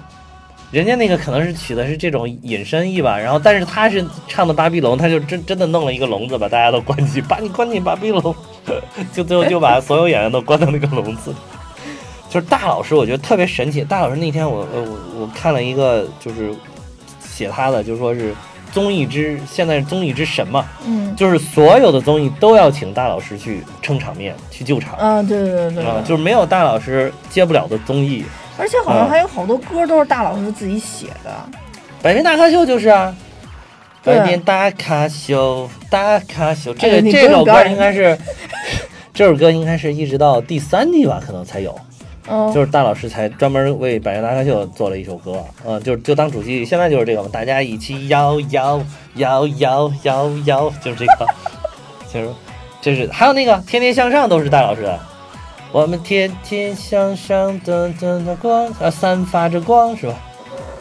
[0.71, 8.33] 人家那个可能是取的是这种引申意吧，然后但是他是唱的巴比龙，他就真真的弄了一个笼子把大家都关进，把你关进巴比龙，
[9.11, 11.35] 就最后就把所有演员都关到那个笼子里。
[12.29, 13.83] 就是大老师，我觉得特别神奇。
[13.83, 16.53] 大老师那天我呃我我看了一个就是
[17.39, 18.35] 写他的，就说是
[18.73, 28.25] 综艺之现在是综艺之神嘛，嗯，就是所有的综艺都要请大老师去撑场面、去救场啊，对对对对啊，就是没有大老师接不了的综艺。
[28.57, 31.31] 而且好像还有好多歌都是大老师自己写的。
[32.01, 33.15] 百变大咖秀就是啊，
[34.03, 38.17] 百变大咖秀，大咖秀，这个哎这首歌应该是，
[39.13, 41.73] 这首歌应该是一直到第三季吧，可能才有，
[42.53, 48.81] 就是大老师才专门为百元大咖秀做了一首歌，嗯，就就当主题，现在就是这个嘛，大家一起摇摇
[49.15, 51.27] 摇摇摇摇，就是这个，
[52.11, 52.29] 就是，
[52.81, 54.83] 就是还有那个天天向上都是大老师。
[54.83, 54.99] 的，
[55.71, 60.15] 我们天天向上，噔噔的光，啊，散发着光是吧？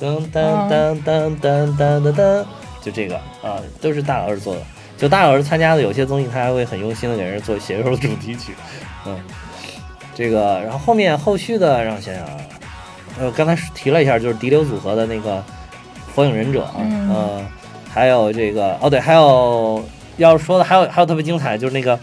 [0.00, 2.44] 噔噔噔噔噔噔噔噔，
[2.82, 4.60] 就这个啊，都是大老师做的，
[4.96, 8.54] 就大老师参加的有些综艺，他还会很用心的给人做写一首主题曲，
[9.06, 9.18] 嗯。
[10.18, 12.30] 这个，然后后面后续的让我想想啊，
[13.20, 15.36] 呃，刚才提了一下，就是迪流组合的那个
[16.12, 17.46] 《火影忍者》，嗯呃，
[17.88, 19.80] 还有这个，哦对，还有
[20.16, 21.96] 要说的还有还有特别精彩，就是那个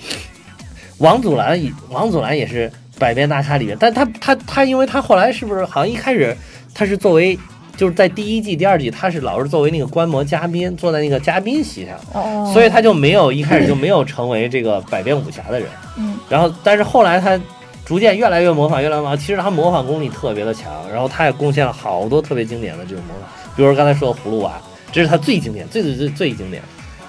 [0.99, 1.59] 王祖蓝，
[1.89, 6.33] 王祖蓝也是百变大咖里面，但他他他，因为他后来是不是好像一开始
[6.73, 7.37] 他是作为
[7.75, 15.67] 就是在第一季、第二季，他是老是作为那个观摩嘉宾，坐在那个嘉宾席上，哦，所以他就没有一开始就没有成为这个百变武侠的人。
[15.97, 17.37] 嗯，然后但是后来他
[17.85, 19.17] 逐渐越来越模仿，越来越模仿。
[19.17, 24.53] 其实他模仿功力特别的强，然后他也贡献了好多特别经典的这种模仿，比如说刚才说的葫芦娃，
[24.91, 26.63] 这是他最经典、最最最最经典。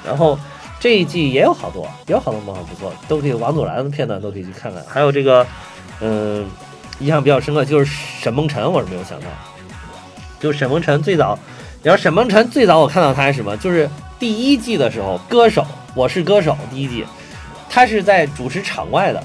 [0.04, 0.38] 然后
[0.78, 4.84] 这一季也有好多，也有好多模仿不错，都可以王祖蓝的片段都可以去看看。
[4.86, 5.44] 还有这个，
[6.00, 6.46] 嗯、
[6.98, 7.86] 印象比较深刻就是
[8.20, 9.26] 沈梦辰，我是没有想到，
[10.38, 11.38] 就沈梦辰最早，
[11.82, 13.56] 然后沈梦辰最早我看到他是什么？
[13.56, 17.04] 就是第一季的时候，歌手，我是歌手第一季，
[17.70, 19.24] 他是在主持场外的，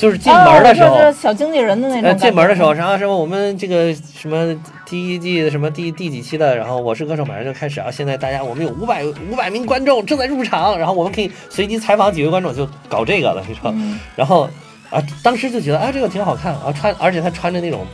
[0.00, 2.16] 就是进门的时候，哦就是小经纪人的那种。
[2.16, 7.90] 进门的时候，然后什么我们这个什么第一季的什么第第几期的，然后我是歌手马上就开始啊！
[7.90, 13.70] 现在大家我们有五百五百名观众正在入场，然后我们可以随机采访几位观众，就搞这个了，你说？
[13.74, 14.48] 嗯然后
[14.88, 17.86] 啊，当时就觉得啊这个挺好看啊，穿而且她穿着那种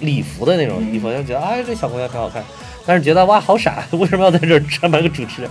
[0.00, 2.42] 礼服的那种衣服，就觉得哎这小姑娘挺好看，
[2.84, 5.50] 但是觉得哇好傻， 为什么要在这儿穿扮个主持人？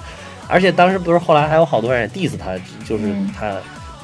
[0.49, 2.53] 而且当时不是后来还有好多人也 diss 她，
[2.85, 3.55] 就是嗯她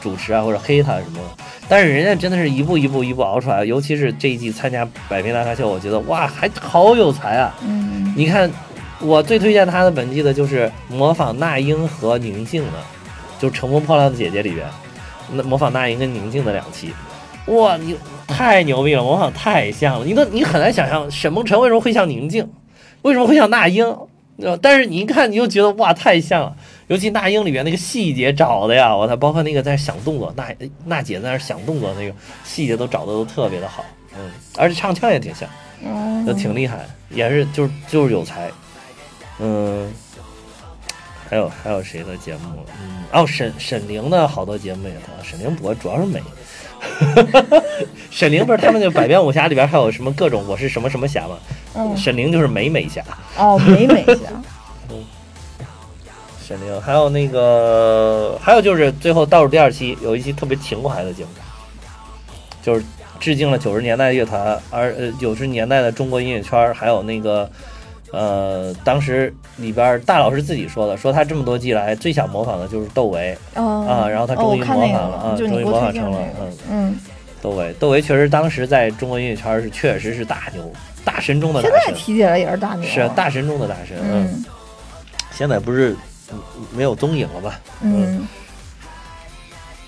[0.02, 1.43] 主持啊或者黑他什么的。
[1.68, 7.56] 但是人家真的是一步一步一步熬出来，尤其是这一季参加百变大咖秀，我觉得哇，还好有才啊！
[7.64, 8.12] 嗯。
[8.18, 8.50] 你看，
[9.00, 12.72] 我最推荐他的本季的就是模仿那英和宁静的，
[13.38, 14.66] 就《乘风破浪的姐姐》里边，
[15.32, 16.91] 那模仿那英跟宁静的两期，
[17.45, 17.95] 哇，你
[18.28, 22.50] 太牛逼了，模仿太像了，你都你很难想象沈梦辰为什么会像宁静，
[23.04, 23.86] 为什么会像那英，
[24.41, 26.56] 呃但是你一看你就觉得哇，太像了。
[26.89, 30.51] 尤其那英里边那个细节找的呀，我操，包括那个在想动作，娜
[30.85, 32.13] 娜姐在那想动作那个
[32.43, 33.85] 细节都找的都特别的好，
[34.17, 35.47] 嗯，而且唱腔也挺像，
[35.85, 38.49] 嗯，就挺厉害，也是就是就是有才，
[39.39, 39.87] 嗯，
[41.29, 42.65] 还有还有谁的节目？
[42.81, 46.19] 嗯，哦，沈沈凌的好多节目也特，沈凌博主要是美。
[48.09, 51.37] 沈凌不是他们那个百变武侠里边还有什么各种我是什么什么侠吗？
[51.75, 53.03] 嗯沈凌就是美美侠。
[53.37, 54.41] 哦，美美侠，
[56.50, 61.30] 沈凌，还有那个，还有就是最后倒数第二期有一期特别情怀的节目，
[62.64, 62.84] 就是
[63.20, 67.47] 致敬了九十年代乐团，而呃九十年代的中国音乐圈，还有那个
[68.12, 73.38] 呃当时里边大老师自己说的，说他这么多季来最想模仿的就是窦唯。
[73.54, 73.86] 哦。
[73.88, 75.18] 啊，然后他哦终于模仿了。
[75.18, 76.20] 啊，终于模仿成了。
[76.41, 76.58] 嗯。
[76.72, 77.00] 嗯，
[77.43, 80.64] 窦唯，窦唯确实当时在中国音乐圈是确实是大牛，
[81.06, 84.45] 大神中的大神，现在提起来也是大牛，是大神中的大神，嗯，嗯。
[85.32, 85.97] 现在不是嗯
[86.75, 87.59] 没有踪影了吧？
[87.82, 88.27] 嗯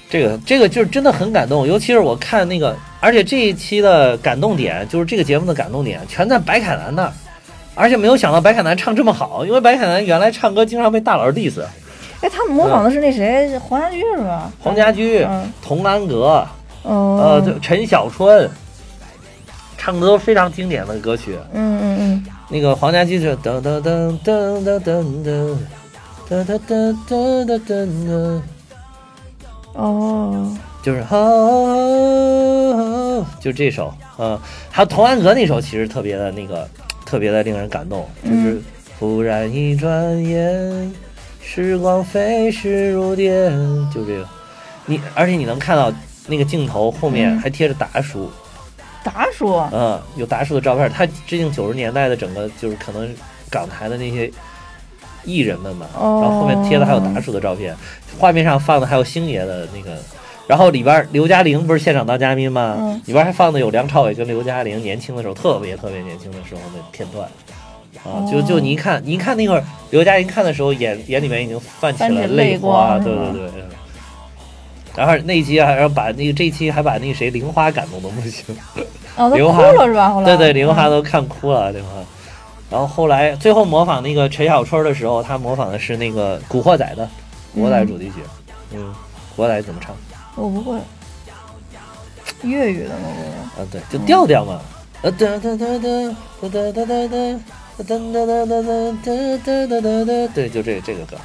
[0.10, 7.14] 这个这个就是真的很感动，尤其是我看那个，而且这一期的感动点就是这个节目的感动点全在白凯南那儿，
[7.76, 11.62] 而且没有想到白凯南唱这么好，因为白凯南原来唱歌经常被大佬 diss，
[12.20, 14.52] 哎，他们模仿的是那谁，黄家驹是吧？
[14.60, 16.46] 黄家驹、嗯，童安格，
[16.84, 18.50] 哦，陈小春，
[19.78, 21.38] 唱的都是非常经典的歌曲。
[21.54, 25.56] 嗯嗯嗯，那个黄家驹是噔噔噔噔噔噔噔。
[26.32, 28.42] 噔噔噔噔噔噔噔，
[29.74, 32.46] 哦，就是哦，
[33.42, 36.66] 就这首，嗯，还有童安格那首，其实特别的那个，
[37.06, 38.64] 特别的令人感动，就是嗯
[38.98, 40.94] 忽然一转眼，
[41.42, 43.52] 时光飞逝如电，
[43.94, 44.26] 就这个，
[44.86, 45.92] 你而且你能看到
[46.28, 47.40] 那个镜头后面嗯。
[47.42, 48.32] 还贴着达叔，
[49.04, 53.14] 达叔，嗯，有达叔的照片，他致敬九十年代的整个就是可能
[53.50, 54.32] 港台的那些
[55.24, 57.76] 艺人们嘛，哦然后后面贴的还有达叔的照片，
[58.20, 59.98] 画面上放的还有星爷的那个，
[60.48, 62.76] 然后里边刘嘉玲不是现场当嘉宾吗？
[62.80, 67.28] 嗯里边还放的有梁朝伟跟刘嘉玲年轻的时候特别特别年轻的时候的片段。
[68.04, 73.62] 啊，就就你一看，你一看那会儿刘嘉玲看的时候，眼眼里面已经泛起了泪花，光对对对。
[73.62, 73.70] 嗯
[74.94, 78.44] 然后那一期还让把那个这一期还把那个谁玲花感动的不行，
[79.16, 80.22] 哦，他 哭了是吧？
[80.26, 81.92] 对对，玲花嗯都看哭了，玲花。
[82.72, 87.04] 然后后来最后模仿那个陈小春的时候，他模仿的是那个《古惑仔》的
[87.54, 88.16] 《古惑仔》主题曲。
[88.74, 88.80] 嗯，
[89.36, 89.94] 《古惑仔》怎么唱？
[90.36, 90.80] 我不会
[92.44, 92.96] 粤语的吗？
[93.58, 94.62] 啊，对，就调调嘛。
[95.02, 95.90] 呃哒哒哒哒
[96.42, 98.72] 哒哒哒哒哒哒哒哒哒哒
[99.04, 101.18] 哒哒哒哒哒，对，就这个这个歌。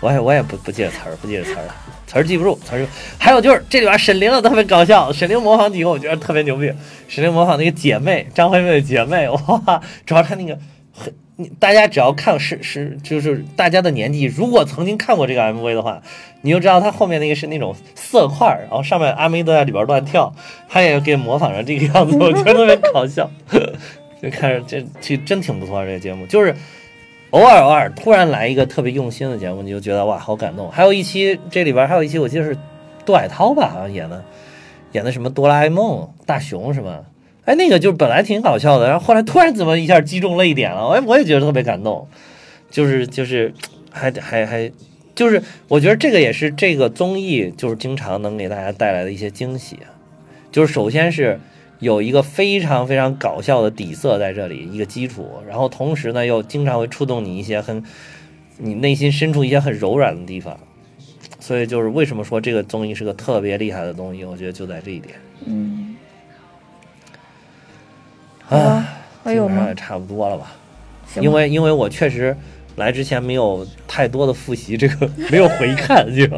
[0.00, 1.74] 我也我也不不记得词儿，不记得词儿了，
[2.06, 2.86] 词儿记不住，词儿。
[3.18, 6.72] 还有就是这里边沈凌的特别搞笑，沈凌模仿几个我觉得特别牛逼。
[7.06, 10.58] 沈凌模仿那个姐妹张惠妹的姐妹， 哇，主要她那个
[10.92, 11.12] 很，
[11.58, 16.00] 大家只要看是是就是大家的年纪，如果曾经看过这个 MV 的话，
[16.40, 20.32] 你就知道她后面那个是那种色块，然后上面阿妹都在里边乱跳，
[20.66, 23.30] 她也给模仿成这个样子，我觉得特别搞笑。
[24.22, 26.56] 就看着这这真挺不错，这个节目就是。
[27.30, 30.70] 偶尔偶尔突然来一个特别用心的节目，你就觉得哇好感动。
[30.70, 32.56] 还有一期这里边还有一期我记得是
[33.06, 34.24] 杜海涛吧，好像演的
[34.92, 37.04] 演的什么哆啦 A 梦大雄是吧？
[37.44, 42.06] 哎，那个就是本来挺搞笑的，然后后来突然怎么一下击中泪点了，哎，我也觉得特别感动。
[42.70, 43.52] 就是就是
[43.90, 44.70] 还还还
[45.14, 49.78] 就是我觉得这个也是这个综艺就是经常能给大家带来的一些惊喜。
[50.52, 51.40] 就是首先是
[51.80, 57.82] 有一个非常非常搞笑的底色在这里，一个基础，然后同时呢又经常会触动你一些很
[58.58, 60.58] 你内心深处一些很柔软的地方，
[61.40, 65.14] 所以就是为什么说这个综艺是个特别厉害的东西，我觉得就在这一点。
[65.46, 65.96] 嗯，
[68.50, 68.86] 啊，
[69.24, 69.74] 还有吗基本上也？
[69.74, 70.52] 差不多了吧？
[71.20, 72.36] 因为因为我确实
[72.76, 76.36] 来之前没有太多的复习，这个 没有回看，这个？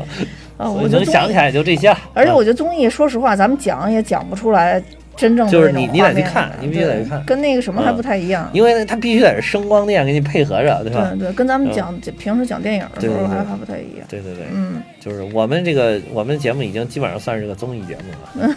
[0.56, 1.98] 啊，我我觉得综艺，能想起来就这些了。
[2.14, 4.80] 而且啊我觉得综艺，说实话，咱们讲也讲不出来
[5.16, 8.48] 真正的就是你你得去看你必须得去看跟那个什么还嗯不太一样。
[8.52, 11.10] 因为它必须得是声光电给你配合着，对吧？
[11.10, 14.06] 对对，跟咱们嗯讲、平时讲电影的时候还还不太一样。
[14.08, 18.42] 对对对，嗯，就是我们这个我们节目已经基本上算是个综艺节目了。
[18.42, 18.56] 嗯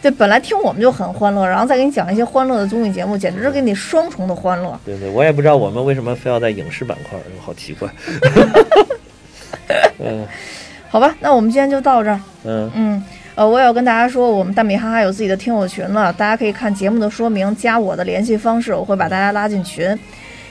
[0.00, 4.78] 对，本来听我们就很欢乐，然后再给你讲一些欢乐的综艺节目，简直是给你双重的欢乐。
[4.84, 7.88] 对对，我也不知道我们为什么非要在影视板块儿，好奇怪。
[9.98, 10.26] 嗯
[10.90, 12.18] 好吧，那我们今天就到这儿。
[12.44, 13.04] 嗯，嗯，
[13.38, 19.96] 呃，我也要跟大家说，我们大米哈哈有自己的听友群了，大家可以看节目的说明，加我的联系方式，我会把大家拉进群。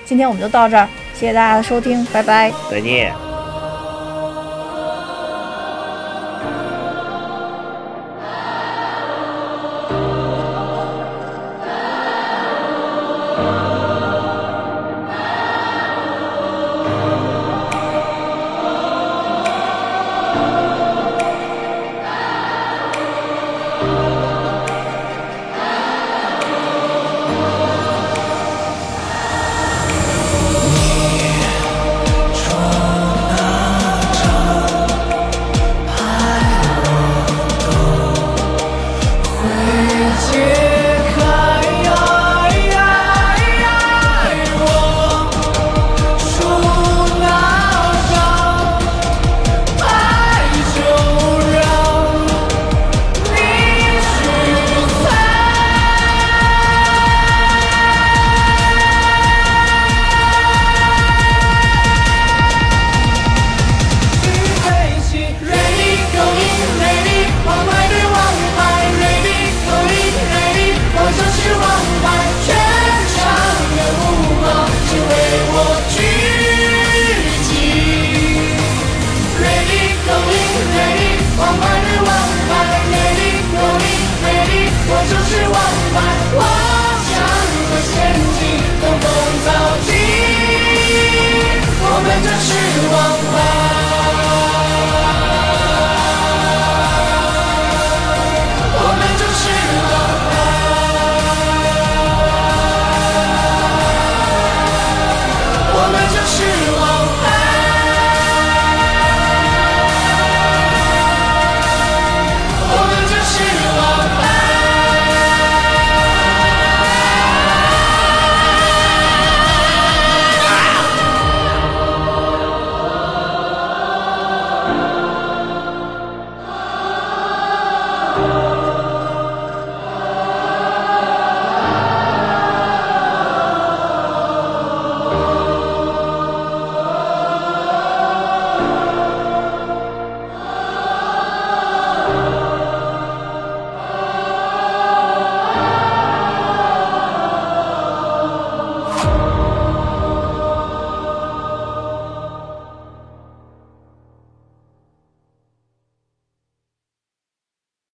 [0.05, 2.49] 今天我们就到这儿，谢谢大家的收听，拜拜。
[2.71, 3.36] 再见。